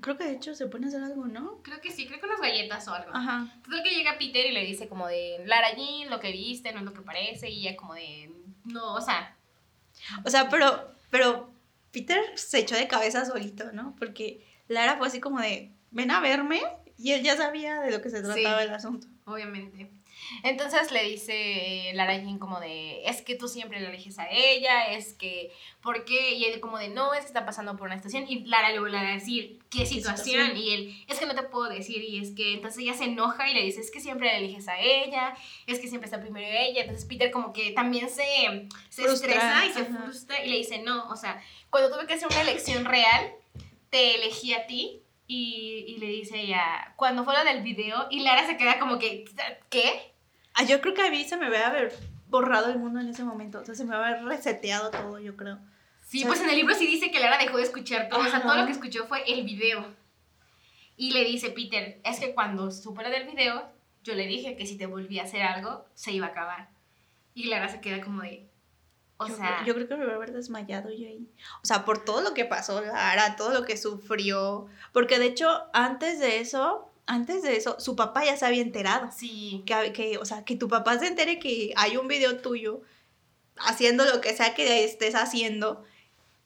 [0.00, 1.62] Creo que de hecho se pone a hacer algo, ¿no?
[1.62, 3.10] Creo que sí, creo que unas galletas o algo.
[3.14, 3.48] Ajá.
[3.56, 6.80] Entonces que llega Peter y le dice como de, Lara Jean, lo que viste no
[6.80, 8.30] es lo que parece, y ella como de,
[8.64, 9.34] no, o sea...
[10.24, 11.50] O sea, pero, pero
[11.96, 13.96] Peter se echó de cabeza solito, ¿no?
[13.98, 16.60] Porque Lara fue así como de, ven a verme,
[16.98, 19.06] y él ya sabía de lo que se trataba el asunto.
[19.24, 19.90] Obviamente.
[20.42, 24.92] Entonces le dice Lara Jean como de, es que tú siempre le eliges a ella,
[24.92, 25.52] es que,
[25.82, 26.34] ¿por qué?
[26.34, 28.24] Y él como de, no, es que está pasando por una situación.
[28.28, 30.56] Y Lara le vuelve a decir, ¿qué situación?
[30.56, 32.02] Y él, es que no te puedo decir.
[32.02, 34.68] Y es que entonces ella se enoja y le dice, es que siempre le eliges
[34.68, 36.82] a ella, es que siempre está primero ella.
[36.82, 41.08] Entonces Peter como que también se, se estresa y se frustra y le dice, no,
[41.08, 43.32] o sea, cuando tuve que hacer una elección real,
[43.90, 45.02] te elegí a ti.
[45.28, 49.00] Y, y le dice ella, cuando fue lo del video, y Lara se queda como
[49.00, 49.24] que,
[49.70, 50.14] ¿qué?
[50.56, 51.94] Ah, yo creo que a mí se me ve haber
[52.28, 53.60] borrado el mundo en ese momento.
[53.60, 55.58] O sea, se me va a haber reseteado todo, yo creo.
[56.06, 58.20] Sí, pues en el libro sí dice que Lara dejó de escuchar todo.
[58.20, 59.94] O sea, todo lo que escuchó fue el video.
[60.96, 63.70] Y le dice Peter, es que cuando supe lo del video,
[64.02, 66.70] yo le dije que si te volvía a hacer algo, se iba a acabar.
[67.34, 68.48] Y Lara se queda como de...
[69.18, 69.64] O sea...
[69.66, 71.28] yo creo que me voy a haber desmayado yo ahí.
[71.62, 74.68] O sea, por todo lo que pasó Lara, todo lo que sufrió.
[74.92, 79.10] Porque de hecho, antes de eso, antes de eso, su papá ya se había enterado.
[79.16, 79.62] Sí.
[79.66, 82.82] Que, que, o sea, que tu papá se entere que hay un video tuyo
[83.58, 85.84] haciendo lo que sea que estés haciendo,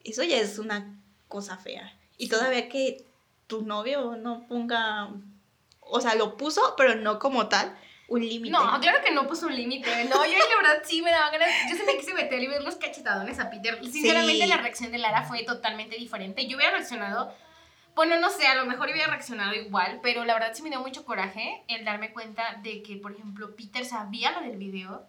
[0.04, 0.96] eso ya es una
[1.28, 1.96] cosa fea.
[2.18, 3.04] Y todavía que
[3.46, 5.10] tu novio no ponga,
[5.80, 7.76] o sea, lo puso, pero no como tal,
[8.08, 8.50] un límite.
[8.50, 10.04] No, claro que no puso un límite.
[10.04, 11.48] No, yo la verdad sí me daba ganas.
[11.70, 13.78] Yo se me quise meter y ver los cachetadones a Peter.
[13.84, 16.46] Sinceramente, la reacción de Lara fue totalmente diferente.
[16.46, 17.32] Yo hubiera reaccionado
[17.94, 20.80] bueno, no sé, a lo mejor hubiera reaccionado igual, pero la verdad sí me dio
[20.80, 25.06] mucho coraje el darme cuenta de que, por ejemplo, Peter sabía lo del video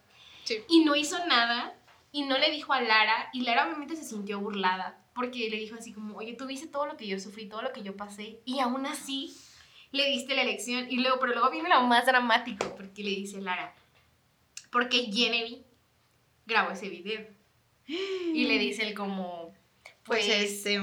[0.67, 1.73] y no hizo nada
[2.11, 5.75] y no le dijo a Lara y Lara obviamente se sintió burlada porque le dijo
[5.75, 8.39] así como, oye, tú viste todo lo que yo sufrí, todo lo que yo pasé
[8.45, 9.35] y aún así
[9.91, 13.41] le diste la elección y luego, pero luego viene lo más dramático porque le dice
[13.41, 13.73] Lara,
[14.71, 15.63] porque Genevieve
[16.45, 17.25] grabó ese video
[17.87, 19.53] y le dice él como,
[20.03, 20.81] pues, pues este...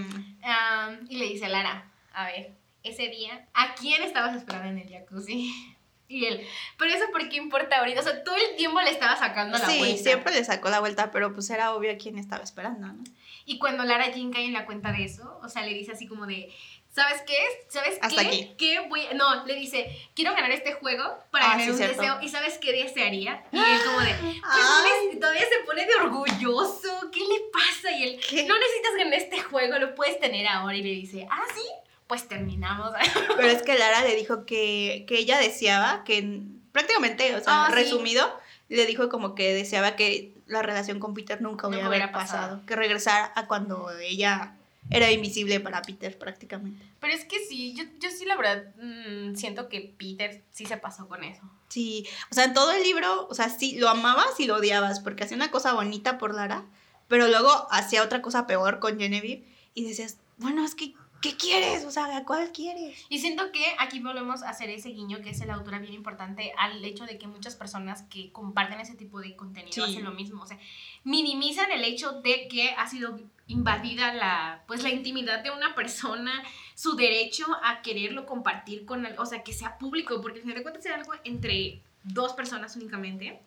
[1.09, 2.53] y le dice a Lara, a ver,
[2.83, 5.53] ese día, ¿a quién estabas esperando en el jacuzzi?
[6.11, 6.41] Y él,
[6.79, 9.67] pero eso por qué importa ahorita, o sea, todo el tiempo le estaba sacando la
[9.67, 9.85] vuelta.
[9.85, 13.05] Sí, siempre le sacó la vuelta, pero pues era obvio a quién estaba esperando, ¿no?
[13.45, 16.07] Y cuando Lara Jean cae en la cuenta de eso, o sea, le dice así
[16.07, 16.51] como de,
[16.91, 17.37] ¿sabes qué?
[17.69, 18.27] ¿Sabes Hasta qué?
[18.27, 18.55] Aquí.
[18.59, 22.19] ¿Qué voy No, le dice, quiero ganar este juego para ah, ganar un deseo.
[22.23, 23.45] ¿Y sabes qué desearía?
[23.53, 27.11] Y él como de, pues todavía se pone de orgulloso.
[27.13, 27.93] ¿Qué le pasa?
[27.93, 30.77] Y él, no necesitas ganar este juego, lo puedes tener ahora.
[30.77, 31.63] Y le dice, ah, sí,
[32.09, 32.91] pues terminamos.
[33.37, 36.43] Pero es que Lara le dijo que, ella deseaba, que
[36.73, 38.27] prácticamente, o sea, ah, resumido,
[38.69, 42.63] le dijo como que deseaba que la relación con Peter nunca hubiera, pasado.
[42.67, 44.55] Que regresara a cuando ella
[44.91, 46.85] era invisible para Peter prácticamente.
[46.99, 50.79] Pero es que sí, yo, yo sí la verdad mm, siento que Peter sí se
[50.79, 51.43] pasó con eso.
[51.69, 55.01] Sí, o sea, en todo el libro, o sea, sí, lo amabas y lo odiabas
[55.01, 56.65] porque hacía una cosa bonita por Lara,
[57.07, 59.45] pero luego hacía otra cosa peor con Genevieve
[59.75, 61.85] y decías, bueno, es que ¿qué quieres?
[61.85, 63.05] O sea, ¿cuál quieres?
[63.09, 66.53] Y siento que aquí volvemos a hacer ese guiño que es la autora bien importante
[66.59, 70.43] al hecho de que muchas personas que comparten ese tipo de contenido hacen lo mismo.
[70.43, 70.59] O sea,
[71.05, 76.45] minimizan el hecho de que ha sido invadida la, pues, la intimidad de una persona,
[76.75, 80.57] su derecho a quererlo compartir con, el, o sea, que sea público, porque al final
[80.59, 83.41] de cuentas es algo entre dos personas únicamente.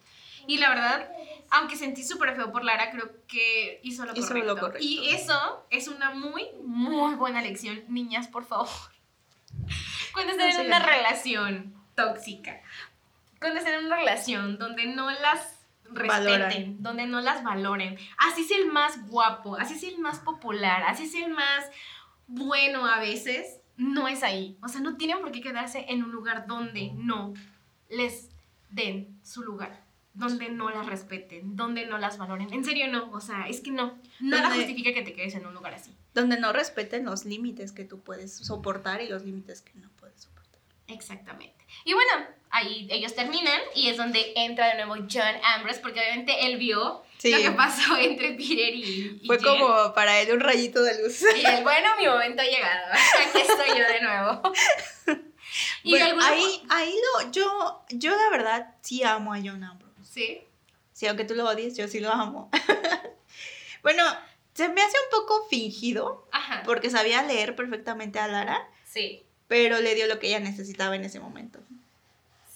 [0.48, 1.10] Y la verdad,
[1.52, 4.14] aunque sentí súper feo por Lara, creo que hizo lo,
[4.58, 4.78] correcto.
[4.80, 7.84] Y eso es una muy, muy buena lección.
[7.90, 8.70] Niñas, por favor.
[10.14, 12.62] Cuando estén en una relación tóxica,
[13.40, 18.52] cuando estén en una relación donde no las respeten, donde no las valoren, así es
[18.52, 21.66] el más guapo, así es el más popular, así es el más
[22.28, 24.58] bueno a veces, no es ahí.
[24.62, 27.34] O sea, no tienen por qué quedarse en un lugar donde no
[27.90, 28.30] les
[28.70, 29.81] den su lugar
[30.14, 32.52] donde no las respeten, donde no las valoren.
[32.54, 33.12] En serio, no.
[33.12, 33.98] O sea, es que no.
[34.20, 35.96] Nada justifica que te quedes en un lugar así.
[36.14, 40.22] Donde no respeten los límites que tú puedes soportar y los límites que no puedes
[40.22, 40.60] soportar.
[40.88, 41.66] Exactamente.
[41.86, 42.12] Y bueno,
[42.50, 47.04] ahí ellos terminan y es donde entra de nuevo John Ambrose, porque obviamente él vio
[47.24, 51.22] lo que pasó entre Peter y, Fue como para él un rayito de luz.
[51.22, 52.94] Y él, bueno, mi momento ha llegado.
[53.30, 54.54] Aquí estoy yo de nuevo.
[55.84, 59.81] y ahí, ahí lo, yo, yo la verdad sí amo a John Ambrose.
[60.12, 60.44] Sí.
[60.94, 62.50] Sí, aunque tú lo odies, yo sí lo amo.
[63.84, 64.04] bueno,
[64.54, 66.28] se me hace un poco fingido.
[66.32, 66.64] Ajá.
[66.66, 68.70] Porque sabía leer perfectamente a Lara.
[68.86, 69.24] Sí.
[69.48, 71.60] Pero le dio lo que ella necesitaba en ese momento.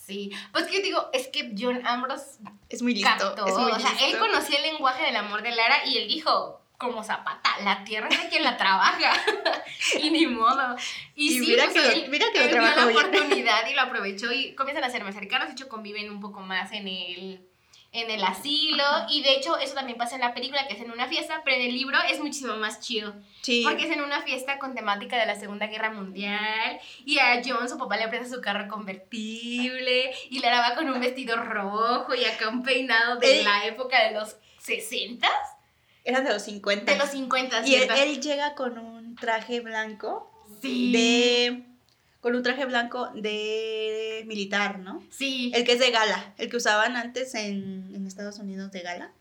[0.06, 2.38] Sí, pues que digo, es que John Ambrose
[2.70, 3.48] es muy listo.
[3.48, 6.62] Es muy o sea, él conocía el lenguaje del amor de Lara y él dijo,
[6.78, 9.14] como zapata, la tierra es de quien la trabaja.
[10.02, 10.76] y ni modo.
[11.16, 14.56] Y, sí, mira, que él, mira que él vio la oportunidad y lo aprovechó y
[14.56, 15.48] comienzan a ser más cercanos.
[15.48, 17.48] De hecho, conviven un poco más en el,
[17.92, 18.84] en el asilo.
[19.10, 21.58] Y de hecho, eso también pasa en la película, que es en una fiesta, pero
[21.58, 23.16] en el libro es muchísimo más chido.
[23.42, 23.62] Sí.
[23.64, 26.80] Porque es en una fiesta con temática de la Segunda Guerra Mundial.
[27.06, 30.12] Y a John, su papá, le presta su carro convertible.
[30.30, 34.12] Y Lara va con un vestido rojo y acá un peinado de la época de
[34.12, 35.28] los 60
[36.06, 36.92] era de los 50.
[36.92, 40.32] De los 50, Y él, llega con un traje blanco.
[40.62, 40.92] Sí.
[40.94, 41.64] De.
[42.22, 45.04] Con un traje blanco de militar, ¿no?
[45.12, 45.52] Sí.
[45.54, 46.34] El que es de gala.
[46.38, 49.12] El que usaban antes en, en Estados Unidos de gala.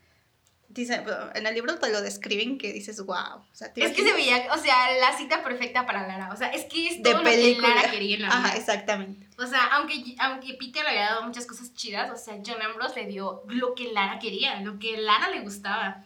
[0.75, 1.01] Dice,
[1.35, 3.15] en el libro te lo describen que dices, wow.
[3.15, 6.29] O sea, es que se veía, o sea, la cita perfecta para Lara.
[6.33, 7.69] O sea, es que es todo de película.
[7.69, 8.37] lo que Lara quería en la vida.
[8.37, 9.25] Ajá, exactamente.
[9.37, 13.01] O sea, aunque, aunque Peter le había dado muchas cosas chidas, o sea, John Ambrose
[13.01, 16.03] le dio lo que Lara quería, lo que Lara le gustaba.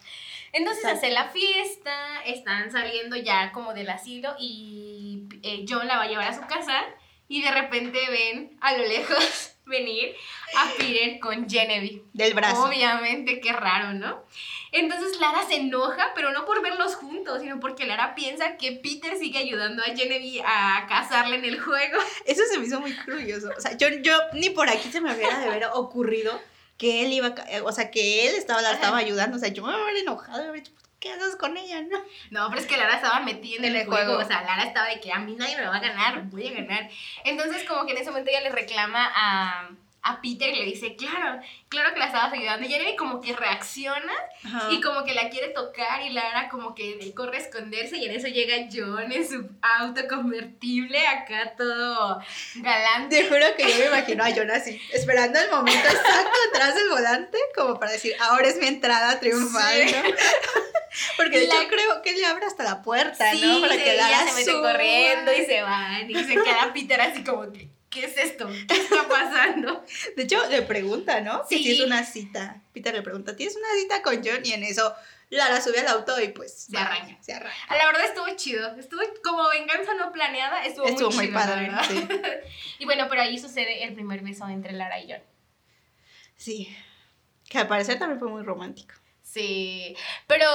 [0.52, 6.04] Entonces hace la fiesta, están saliendo ya como del asilo y eh, John la va
[6.04, 6.86] a llevar a su casa
[7.28, 10.16] y de repente ven a lo lejos venir
[10.58, 12.04] a Peter con Genevieve.
[12.14, 12.66] Del brazo.
[12.66, 14.24] Obviamente, qué raro, ¿no?
[14.72, 19.18] Entonces Lara se enoja, pero no por verlos juntos, sino porque Lara piensa que Peter
[19.18, 22.00] sigue ayudando a Genevieve a casarle en el juego.
[22.26, 23.50] Eso se me hizo muy curioso.
[23.58, 26.40] O sea, yo, yo ni por aquí se me hubiera de haber ocurrido
[26.78, 29.66] que él iba, eh, o sea, que él estaba, la estaba ayudando, o sea, yo
[29.66, 30.54] me habría enojado,
[31.00, 32.00] ¿qué haces con ella, no?
[32.32, 34.18] No, pero es que Lara estaba metida en, el, juego.
[34.18, 36.54] o sea, Lara estaba de que a mí nadie me va a ganar, voy a
[36.54, 36.90] ganar.
[37.26, 39.70] Entonces, como que en ese momento ella le reclama a
[40.02, 42.66] a Peter y le dice, claro, claro que la estabas ayudando.
[42.66, 44.14] Y Jeremy como que reacciona
[44.72, 48.12] y como que la quiere tocar y Lara como que corre a esconderse y en
[48.12, 52.20] eso llega John en su auto convertible acá todo
[52.56, 53.22] galante.
[53.22, 56.90] Te juro que yo me imagino a John así, esperando el momento exacto detrás del
[56.90, 60.10] volante como para decir, ahora es mi entrada triunfal, ¿no?
[61.18, 63.62] Porque yo creo que le abre hasta la puerta, ¿no?
[63.62, 67.52] Para que Lara se mete corriendo y se van y se queda Peter así como
[67.52, 68.48] que ¿qué es esto?
[68.68, 69.84] ¿Qué está pasando?
[70.16, 71.44] De hecho, le pregunta, ¿no?
[71.48, 71.64] Sí.
[71.64, 72.62] si es una cita.
[72.74, 74.42] Peter le pregunta, ¿tienes una cita con John?
[74.44, 74.94] Y en eso
[75.30, 77.18] Lara sube al auto y pues se arranca.
[77.22, 77.76] Se arranca.
[77.76, 78.76] La verdad estuvo chido.
[78.76, 82.08] Estuvo como venganza no planeada, estuvo, estuvo muy, padre, Sí.
[82.80, 85.22] y bueno, pero ahí sucede el primer beso entre Lara y John.
[86.36, 86.76] Sí.
[87.48, 88.94] Que al parecer también fue muy romántico.
[89.22, 90.46] Sí, pero,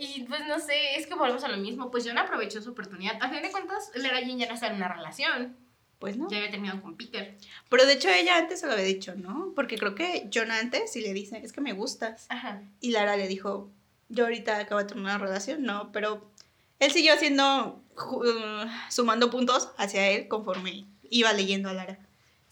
[0.00, 3.16] y pues no sé, es que volvemos a lo mismo, pues John aprovechó su oportunidad.
[3.20, 5.63] A fin de cuentas, Lara y John ya no están en una relación
[5.98, 6.28] pues no.
[6.28, 7.36] Ya había terminado con Peter.
[7.68, 9.52] Pero de hecho ella antes se lo había dicho, ¿no?
[9.54, 12.26] Porque creo que John antes sí le dice, es que me gustas.
[12.28, 12.62] Ajá.
[12.80, 13.70] Y Lara le dijo,
[14.08, 16.30] yo ahorita acabo de tener una relación, no, pero
[16.78, 21.98] él siguió haciendo, uh, sumando puntos hacia él conforme iba leyendo a Lara.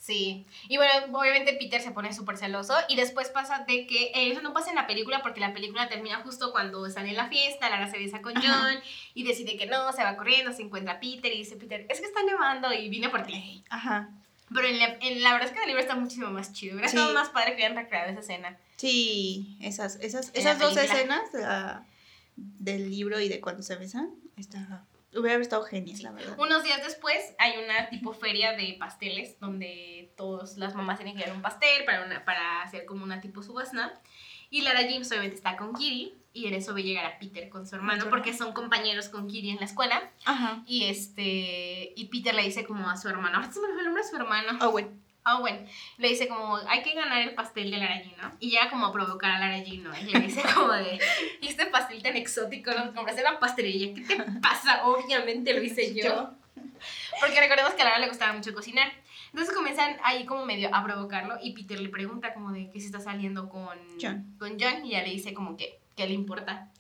[0.03, 4.32] Sí, y bueno, obviamente Peter se pone súper celoso y después pasa de que eh,
[4.32, 7.28] eso no pasa en la película porque la película termina justo cuando sale en la
[7.28, 8.80] fiesta, Lara se besa con John
[9.14, 12.00] y decide que no, se va corriendo, se encuentra a Peter y dice Peter, es
[12.00, 13.62] que está nevando y vine por ti.
[13.70, 14.11] Ajá.
[14.53, 16.72] Pero en la, en la verdad es que el libro está muchísimo más chido.
[16.72, 18.59] Hubiera estado más padre que hubieran recreado esa escena.
[18.78, 21.22] Sí, esas, esas, esas dos escenas
[22.36, 24.84] del libro y de cuando se besan, está
[25.15, 26.39] Hubiera estado genial, la verdad.
[26.39, 31.25] Unos días después hay una tipo feria de pasteles donde todas las mamás tienen que
[31.25, 34.01] dar un pastel para, una, para hacer como una tipo subasta.
[34.49, 37.67] Y Lara James obviamente está con Kiri y en eso ve llegar a Peter con
[37.67, 40.11] su hermano porque son compañeros con Kiri en la escuela.
[40.25, 40.63] Ajá.
[40.67, 43.85] Y este y Peter le dice como a su hermano, ahora se me fue el
[43.85, 44.59] nombre de su hermano.
[44.67, 45.01] Owen.
[45.25, 45.59] Ah, bueno,
[45.99, 48.33] le dice como, hay que ganar el pastel del ¿no?
[48.41, 49.91] Y llega como a provocar al arallino.
[50.01, 50.99] Y le dice como de,
[51.41, 54.85] y este pastel tan exótico, lo compraste en la pastelería, ¿qué te pasa?
[54.85, 56.31] Obviamente lo hice yo.
[57.20, 58.93] Porque recordemos que a Lara le gustaba mucho cocinar.
[59.31, 62.87] Entonces comienzan ahí como medio a provocarlo y Peter le pregunta como de que se
[62.87, 64.37] está saliendo con John.
[64.39, 66.70] con John y ella le dice como que, ¿qué le importa?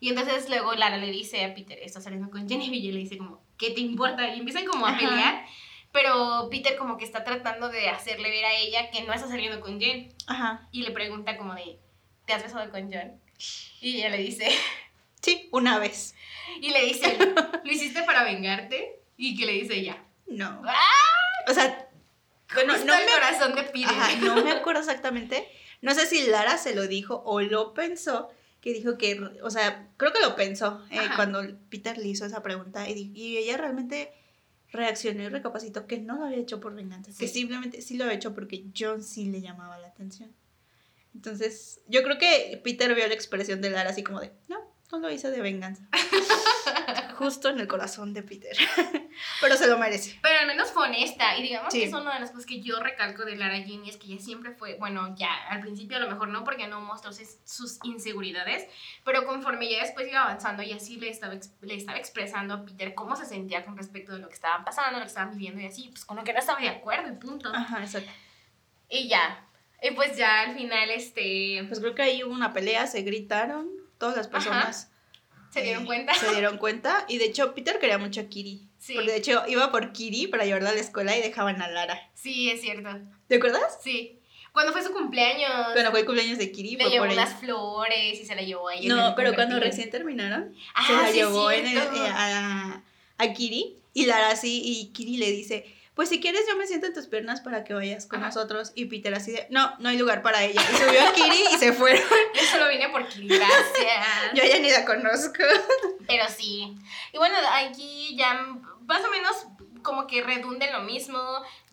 [0.00, 3.18] Y entonces luego Lara le dice a Peter, está saliendo con Jenny y le dice
[3.18, 4.34] como, ¿qué te importa?
[4.34, 5.46] Y empiezan como a pelear.
[5.92, 9.60] Pero Peter como que está tratando de hacerle ver a ella que no está saliendo
[9.60, 10.12] con Jen.
[10.26, 10.66] Ajá.
[10.72, 11.78] Y le pregunta como de,
[12.26, 13.20] ¿te has besado con John?
[13.80, 14.50] Y ella le dice...
[15.20, 16.16] Sí, una vez.
[16.60, 17.16] Y le dice,
[17.64, 19.00] ¿lo hiciste para vengarte?
[19.16, 20.02] Y que le dice ella.
[20.26, 20.62] No.
[20.66, 21.48] ¡Ah!
[21.48, 21.88] O sea,
[22.54, 23.88] bueno, no el corazón de Peter.
[23.88, 25.48] Ajá, no me acuerdo exactamente.
[25.80, 28.30] No sé si Lara se lo dijo o lo pensó,
[28.60, 32.42] que dijo que, o sea, creo que lo pensó eh, cuando Peter le hizo esa
[32.42, 34.12] pregunta y, y ella realmente
[34.72, 38.16] reaccionó y recapacitó que no lo había hecho por venganza, que simplemente sí lo había
[38.16, 40.32] hecho porque John sí le llamaba la atención.
[41.14, 44.98] Entonces, yo creo que Peter vio la expresión de Lara así como de, no, no
[44.98, 45.82] lo hice de venganza.
[47.16, 48.54] Justo en el corazón de Peter.
[49.40, 50.18] Pero se lo merece.
[50.22, 51.36] Pero al menos fue honesta.
[51.38, 53.90] Y digamos que es una de las cosas que yo recalco de Lara Jean y
[53.90, 56.80] es que ella siempre fue, bueno, ya al principio a lo mejor no, porque no
[56.80, 58.66] mostró sus inseguridades,
[59.04, 62.94] pero conforme ya después iba avanzando y así le estaba, le estaba expresando a Peter
[62.94, 65.66] cómo se sentía con respecto de lo que estaban pasando, lo que estaban viviendo y
[65.66, 67.50] así, pues con lo que no estaba de acuerdo y punto.
[67.54, 68.10] Ajá, exacto.
[68.88, 69.48] Y ya.
[69.80, 71.64] Y pues ya al final, este.
[71.66, 74.90] Pues creo que ahí hubo una pelea, se gritaron, todas las personas.
[75.50, 76.12] ¿Se dieron cuenta?
[76.14, 77.04] Se dieron cuenta.
[77.08, 78.66] Y de hecho, Peter quería mucho a Kiri.
[78.78, 78.94] Sí.
[78.94, 82.10] Porque de hecho iba por Kiri para llevarla a la escuela y dejaban a Lara.
[82.14, 82.90] Sí, es cierto.
[83.28, 83.78] ¿Te acuerdas?
[83.80, 84.18] Sí.
[84.50, 85.68] Cuando fue su cumpleaños.
[85.72, 86.74] Cuando fue el cumpleaños de Kiri.
[86.74, 88.92] Le llevó unas flores y se la llevó a ella.
[88.92, 91.80] No, pero cuando recién terminaron, ah, se la llevó en eh,
[92.10, 92.82] a,
[93.18, 93.76] a Kiri.
[93.94, 95.64] Y Lara así, y Kiri le dice,
[95.94, 98.72] pues si quieres yo me siento en tus piernas para que vayas con nosotros.
[98.74, 100.60] Y Peter así de, no, no hay lugar para ella.
[100.62, 102.02] Y subió a Kiri y se fueron.
[102.34, 104.32] Yo solo vine por Kiri, gracias.
[104.34, 105.42] yo ya ni la conozco.
[106.06, 106.74] Pero sí.
[107.12, 108.42] Y bueno, aquí ya
[108.86, 109.46] más o menos
[109.82, 111.18] como que redunde lo mismo.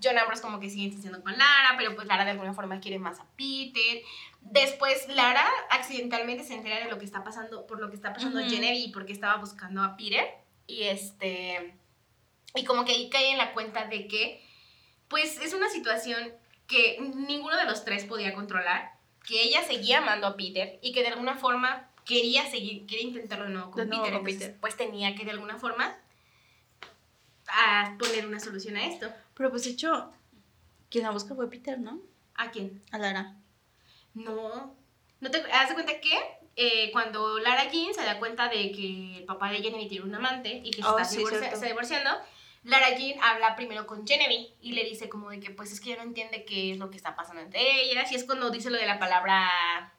[0.04, 3.00] John Ambrose como que sigue insistiendo con Lara, pero pues Lara de alguna forma quiere
[3.00, 4.04] más a Peter.
[4.42, 8.40] Después Lara accidentalmente se entera de lo que está pasando, por lo que está pasando
[8.40, 10.26] Genevieve, porque estaba buscando a Peter.
[10.68, 11.79] Y este
[12.56, 14.44] y como que ahí cae en la cuenta de que,
[15.08, 16.34] pues es una situación
[16.68, 18.94] que ninguno de los tres podía controlar,
[19.28, 23.46] que ella seguía amando a Peter y que de alguna forma quería seguir, quería intentarlo
[23.46, 23.90] de nuevo con,
[24.24, 25.96] Peter, Pues tenía que de alguna forma
[27.48, 29.12] a poner una solución a esto.
[29.36, 30.12] Pero pues de hecho,
[30.90, 32.00] quien la busca fue Peter, ¿no?
[32.36, 32.82] ¿A quién?
[32.92, 33.36] A Lara.
[34.14, 34.76] No.
[35.20, 36.18] ¿No te das cuenta que
[36.56, 40.16] eh, cuando Lara Jean se da cuenta de que el papá de Jenny tiene un
[40.16, 42.10] amante y que se oh, está divorciando,
[42.64, 45.92] Lara Jean habla primero con Genevieve y le dice como de que pues es que
[45.92, 48.70] ella no entiende qué es lo que está pasando entre ellas y es cuando dice
[48.70, 49.94] lo de la palabra...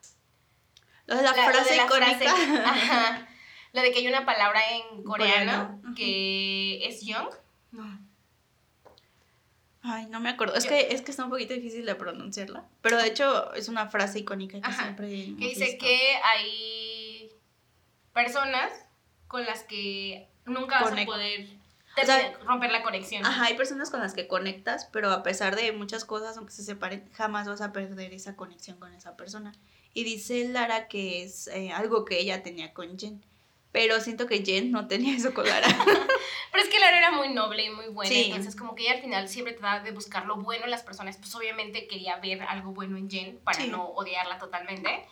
[1.07, 2.33] Lo de la, frase icónica.
[2.67, 3.29] ajá,
[3.73, 7.31] lo de que hay una palabra en coreano que es young.
[7.73, 8.11] No.
[9.83, 10.55] Ay, no me acuerdo.
[10.55, 12.65] Es, que, es que está un poquito difícil de pronunciarla.
[12.83, 15.09] Pero de hecho es una frase icónica que siempre.
[15.09, 17.31] Que dice que hay
[18.13, 18.71] personas
[19.27, 21.60] con las que nunca vas a poder
[22.44, 23.24] romper la conexión.
[23.24, 26.62] Ajá, hay personas con las que conectas, pero a pesar de muchas cosas, aunque se
[26.62, 29.53] separen, jamás vas a perder esa conexión con esa persona.
[29.92, 33.24] Y dice Lara que es eh, algo que ella tenía con Jen.
[33.72, 35.68] Pero siento que Jen no tenía eso con Lara.
[36.53, 38.12] pero es que Lara era muy noble y muy buena.
[38.14, 41.16] Entonces, como que ella al final siempre trataba de buscar lo bueno en las personas.
[41.16, 45.07] Pues obviamente quería ver algo bueno en Jen para no odiarla totalmente.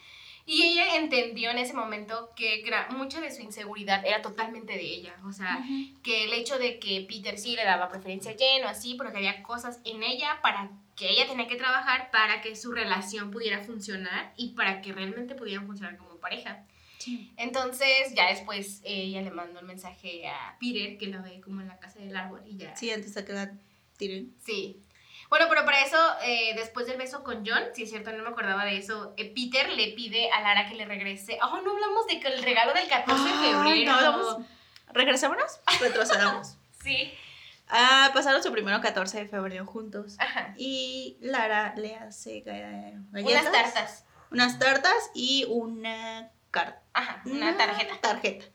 [0.51, 2.65] Y ella entendió en ese momento que
[2.97, 5.15] mucha de su inseguridad era totalmente de ella.
[5.27, 5.63] O sea,
[6.03, 9.19] que el hecho de que Peter sí le daba preferencia a Jen o así, porque
[9.19, 13.63] había cosas en ella para que ella tenía que trabajar para que su relación pudiera
[13.63, 16.65] funcionar y para que realmente pudieran funcionar como pareja.
[17.37, 21.69] Entonces, ya después ella le mandó el mensaje a Peter, que lo ve como en
[21.69, 22.75] la casa del árbol y ya.
[22.75, 23.53] Sí, antes de que la
[23.99, 24.35] tiren.
[24.43, 24.83] Sí.
[25.29, 28.31] Bueno, pero para eso, eh, después del beso con John, si es cierto, no me
[28.31, 31.39] acordaba de eso, eh, Peter le pide a Lara que le regrese.
[31.43, 33.93] Oh, no hablamos de que el regalo del 14 de febrero.
[33.93, 34.37] No, hablamos.
[34.93, 35.61] ¿Regresémonos?
[35.81, 36.57] Retrocedamos.
[36.83, 37.12] sí.
[37.68, 40.16] Ah, pasaron su primero 14 de febrero juntos.
[40.18, 40.55] Ajá.
[40.57, 43.03] Y Lara le hace galletas.
[43.12, 44.05] Unas tartas.
[44.31, 46.83] Unas tartas y una carta.
[46.95, 48.01] Ajá, una, una tarjeta.
[48.01, 48.47] Tarjeta.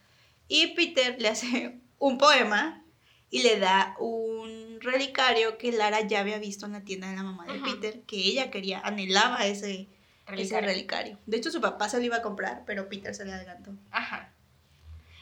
[0.47, 2.83] Y Peter le hace un poema
[3.29, 7.23] y le da un relicario que Lara ya había visto en la tienda de la
[7.23, 9.87] mamá de Peter, que ella quería, anhelaba ese
[10.25, 10.57] relicario.
[10.57, 11.19] ese relicario.
[11.25, 13.71] De hecho, su papá se lo iba a comprar, pero Peter se le adelantó.
[13.91, 14.33] Ajá.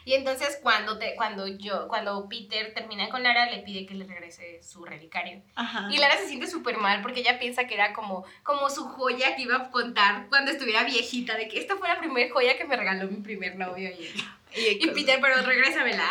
[0.04, 4.04] Y entonces cuando te, cuando yo, cuando Peter termina con Lara, le pide que le
[4.04, 5.42] regrese su relicario.
[5.54, 5.88] Ajá.
[5.90, 9.36] Y Lara se siente súper mal porque ella piensa que era como, como su joya
[9.36, 12.64] que iba a contar cuando estuviera viejita, de que esta fue la primera joya que
[12.64, 13.90] me regaló mi primer novio.
[13.90, 16.08] Y, y Peter, pero regrésamela.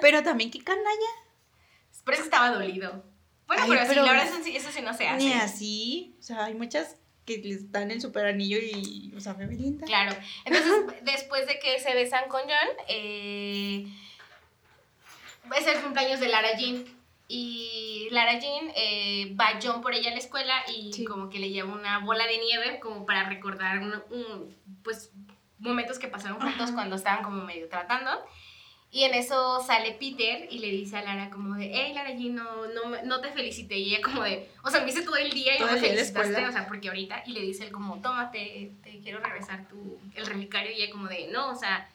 [0.00, 1.10] Pero también qué canalla.
[2.04, 3.04] Por eso estaba dolido.
[3.46, 5.24] Bueno, pero, sí, la verdad eso, eso sí no se hace.
[5.24, 6.16] Ni así.
[6.18, 9.86] O sea, hay muchas que les dan el super anillo y, o sea, me linda.
[9.86, 10.16] Claro.
[10.44, 10.72] Entonces,
[11.04, 13.86] después de que se besan con John, eh,
[15.56, 16.84] es el cumpleaños de Lara Jean.
[17.28, 21.50] Y Lara Jean eh, va John por ella a la escuela y como que le
[21.50, 25.12] lleva una bola de nieve como para recordar un, pues
[25.58, 28.10] momentos que pasaron juntos cuando estaban como medio tratando.
[28.94, 32.30] Y en eso sale Peter y le dice a Lara como de, hey Lara G,
[32.30, 33.78] no, no, no te felicité.
[33.78, 36.46] Y ella como de, o sea, me hice todo el día y no me felicitaste,
[36.46, 37.22] o sea, porque ahorita.
[37.24, 40.70] Y le dice él como, tómate, te quiero regresar tu, el relicario.
[40.72, 41.88] Y ella como de, no, o sea,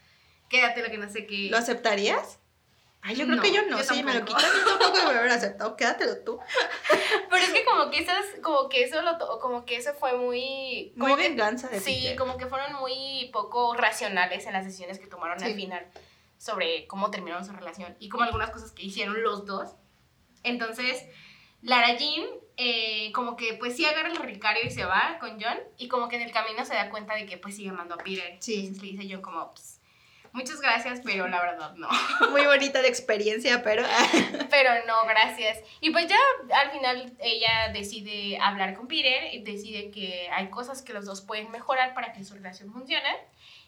[0.49, 1.49] quédate lo que no sé qué.
[1.51, 2.39] ¿Lo aceptarías?
[3.03, 5.31] Ay, yo creo que yo no, si me lo quitas, yo tampoco voy a haber
[5.31, 6.39] aceptado, quédatelo tú.
[7.29, 10.93] Pero es que como que esas, como que eso lo como que eso fue muy.
[10.95, 15.43] Muy venganza de Sí, como que fueron muy poco racionales en las decisiones que tomaron
[15.43, 15.85] al final
[16.37, 19.71] sobre cómo terminaron su relación y como algunas cosas que hicieron los dos.
[20.43, 21.05] Entonces,
[21.61, 22.25] Lara Jean,
[22.57, 26.07] eh, como que pues sí agarra el relicario y se va con John, y como
[26.07, 28.37] que en el camino se da cuenta de que pues sigue amando a Peter.
[28.39, 28.59] Sí.
[28.59, 29.77] Entonces le dice John como, pues,
[30.37, 31.89] Muchas gracias, pero la verdad no.
[32.31, 33.83] Muy bonita la experiencia, pero...
[34.51, 35.59] pero no, gracias.
[35.81, 36.17] Y pues ya
[36.53, 41.21] al final ella decide hablar con Peter y decide que hay cosas que los dos
[41.21, 43.17] pueden mejorar para que su relación funcione.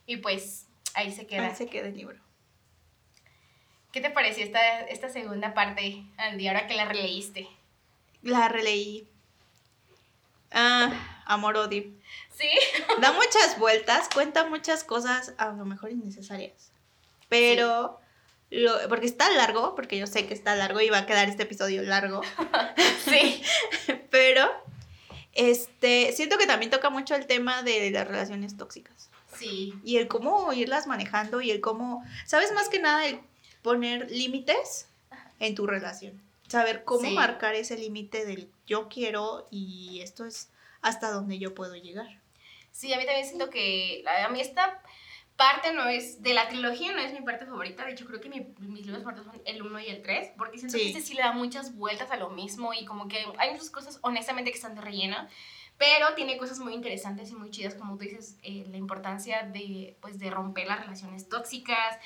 [0.06, 1.48] Y pues ahí se queda.
[1.48, 2.20] Ahí se queda el libro.
[3.92, 7.48] ¿Qué te pareció esta, esta segunda parte, Andy, ahora que la releíste?
[8.22, 9.08] La releí.
[10.52, 11.84] Ah, amor-odio.
[12.36, 12.50] Sí.
[13.02, 16.72] Da muchas vueltas, cuenta muchas cosas a lo mejor innecesarias.
[17.30, 18.00] Pero,
[18.52, 21.44] lo, porque está largo, porque yo sé que está largo y va a quedar este
[21.44, 22.22] episodio largo.
[23.06, 23.42] sí.
[24.12, 24.52] Pero,
[25.34, 29.10] este, siento que también toca mucho el tema de las relaciones tóxicas.
[29.36, 29.74] Sí.
[29.84, 33.20] Y el cómo irlas manejando y el cómo, ¿sabes más que nada el
[33.62, 34.88] poner límites
[35.40, 36.22] en tu relación?
[36.48, 40.50] Saber cómo marcar ese límite del yo quiero y esto es
[40.82, 42.20] hasta donde yo puedo llegar.
[42.72, 44.82] Sí, a mí también siento que a mí esta
[45.40, 48.28] parte no es, de la trilogía no es mi parte favorita, de hecho creo que
[48.28, 51.22] mis libros favoritos son el 1 y el 3, porque siento que este sí le
[51.22, 54.76] da muchas vueltas a lo mismo y como que hay muchas cosas honestamente que están
[54.76, 55.16] de relleno,
[55.78, 59.96] pero tiene cosas muy interesantes y muy chidas, como tú dices, eh, la importancia de,
[60.02, 61.98] pues, de romper las relaciones tóxicas,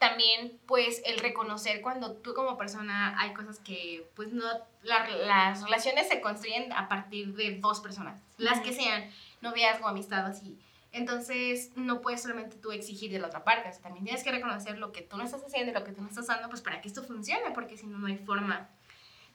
[0.00, 4.46] también pues el reconocer cuando tú como persona hay cosas que pues no,
[4.82, 9.10] las relaciones se construyen a partir de dos personas, las que sean
[9.42, 10.58] noviazgo, amistad, así.
[10.92, 14.90] Entonces, no puedes solamente tú exigir de la otra parte, también tienes que reconocer lo
[14.90, 16.88] que tú no estás haciendo y lo que tú no estás dando, pues para que
[16.88, 18.70] esto funcione, porque si no, no hay forma.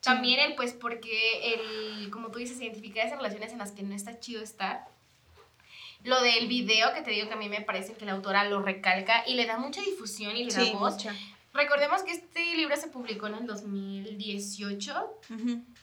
[0.01, 3.93] También el, pues, porque el, como tú dices, identificar esas relaciones en las que no
[3.93, 4.87] está chido estar.
[6.03, 8.61] Lo del video que te digo que a mí me parece que la autora lo
[8.61, 10.97] recalca y le da mucha difusión y le da voz.
[11.53, 15.21] Recordemos que este libro se publicó en el 2018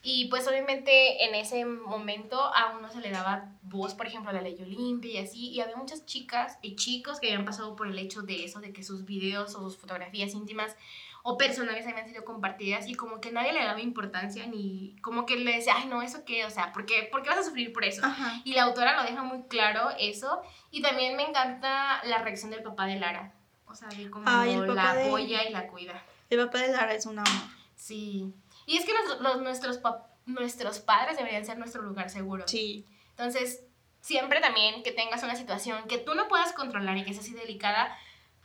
[0.02, 4.34] y pues obviamente en ese momento a uno se le daba voz, por ejemplo, a
[4.34, 7.86] la ley Olimpia y así, y había muchas chicas y chicos que habían pasado por
[7.86, 10.76] el hecho de eso, de que sus videos o sus fotografías íntimas
[11.23, 15.37] o personales habían sido compartidas y como que nadie le daba importancia ni como que
[15.37, 17.73] le decía, ay no, eso qué, o sea, ¿por qué, ¿por qué vas a sufrir
[17.73, 18.03] por eso?
[18.45, 22.62] Y la autora lo deja muy claro eso y también me encanta la reacción del
[22.62, 23.33] papá de Lara
[23.73, 26.03] o sea, de cómo la apoya y la cuida.
[26.31, 27.43] El papá de Lara es un amor.
[27.75, 28.33] Sí.
[28.66, 29.81] Y es que los, nuestros,
[30.27, 32.47] nuestros padres deberían ser nuestro lugar seguro.
[32.47, 32.87] Sí.
[33.11, 33.64] Entonces,
[34.01, 37.33] siempre también que tengas una situación que tú no puedas controlar y que es así
[37.33, 37.97] delicada,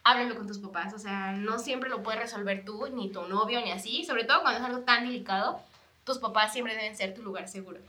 [0.08, 0.93] háblalo con tus papás.
[0.93, 4.05] O sea, no siempre lo puedes resolver tú, ni tu novio, ni así.
[4.05, 5.62] Sobre todo cuando es algo tan delicado,
[6.03, 7.80] tus papás siempre deben ser tu lugar seguro.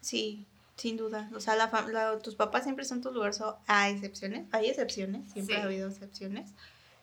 [0.00, 1.30] Sí, sin duda.
[1.34, 5.56] O sea, la, tus papás siempre son tu lugar, so, hay excepciones, hay excepciones, siempre
[5.56, 6.50] ha habido excepciones.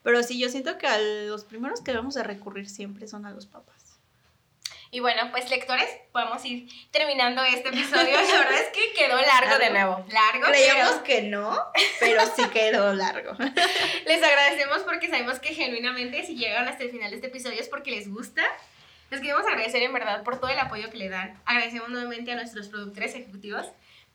[0.02, 3.32] Pero sí, yo siento que a los primeros que vamos a recurrir siempre son a
[3.32, 3.83] los papás.
[4.94, 8.12] Y bueno, pues lectores, podemos ir terminando este episodio.
[8.12, 10.06] La verdad es que quedó largo, de nuevo.
[10.08, 10.46] Largo.
[10.46, 11.58] Creíamos que no,
[11.98, 13.32] pero sí quedó largo.
[14.06, 17.68] Les agradecemos porque sabemos que genuinamente si llegan hasta el final de este episodio es
[17.68, 18.44] porque les gusta.
[19.10, 21.42] Les queremos agradecer en verdad por todo el apoyo que le dan.
[21.44, 23.66] Agradecemos nuevamente a nuestros productores ejecutivos,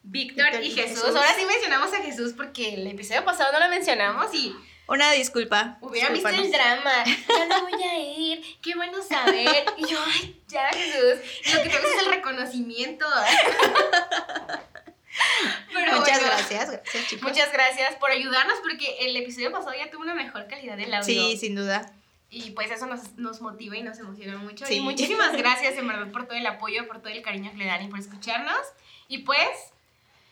[0.04, 1.04] Víctor, y Jesús.
[1.04, 4.56] Ahora sí mencionamos a Jesús porque el episodio pasado no lo mencionamos y...
[4.90, 5.78] Una disculpa.
[5.82, 7.04] Hubiera visto el drama.
[7.28, 8.44] Ya no voy a ir.
[8.60, 9.66] Qué bueno saber.
[9.78, 11.20] Y yo, ay, ya, Jesús.
[11.54, 13.06] Lo que tengo es el reconocimiento.
[15.96, 17.30] muchas gracias, gracias chicos.
[17.30, 21.06] Muchas gracias por ayudarnos porque el episodio pasado ya tuvo una mejor calidad del audio.
[21.06, 21.94] Sí, sin duda.
[22.32, 24.66] Y pues eso nos, nos motiva y nos emociona mucho.
[24.72, 27.66] Y muchísimas gracias en verdad por todo el apoyo, por todo el cariño que le
[27.66, 28.62] dan y por escucharnos.
[29.08, 29.50] Y pues...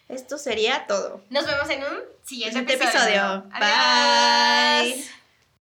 [0.10, 1.22] Esto sería todo.
[1.30, 3.44] Nos vemos en un siguiente, episodio.
[3.60, 5.06] Bye.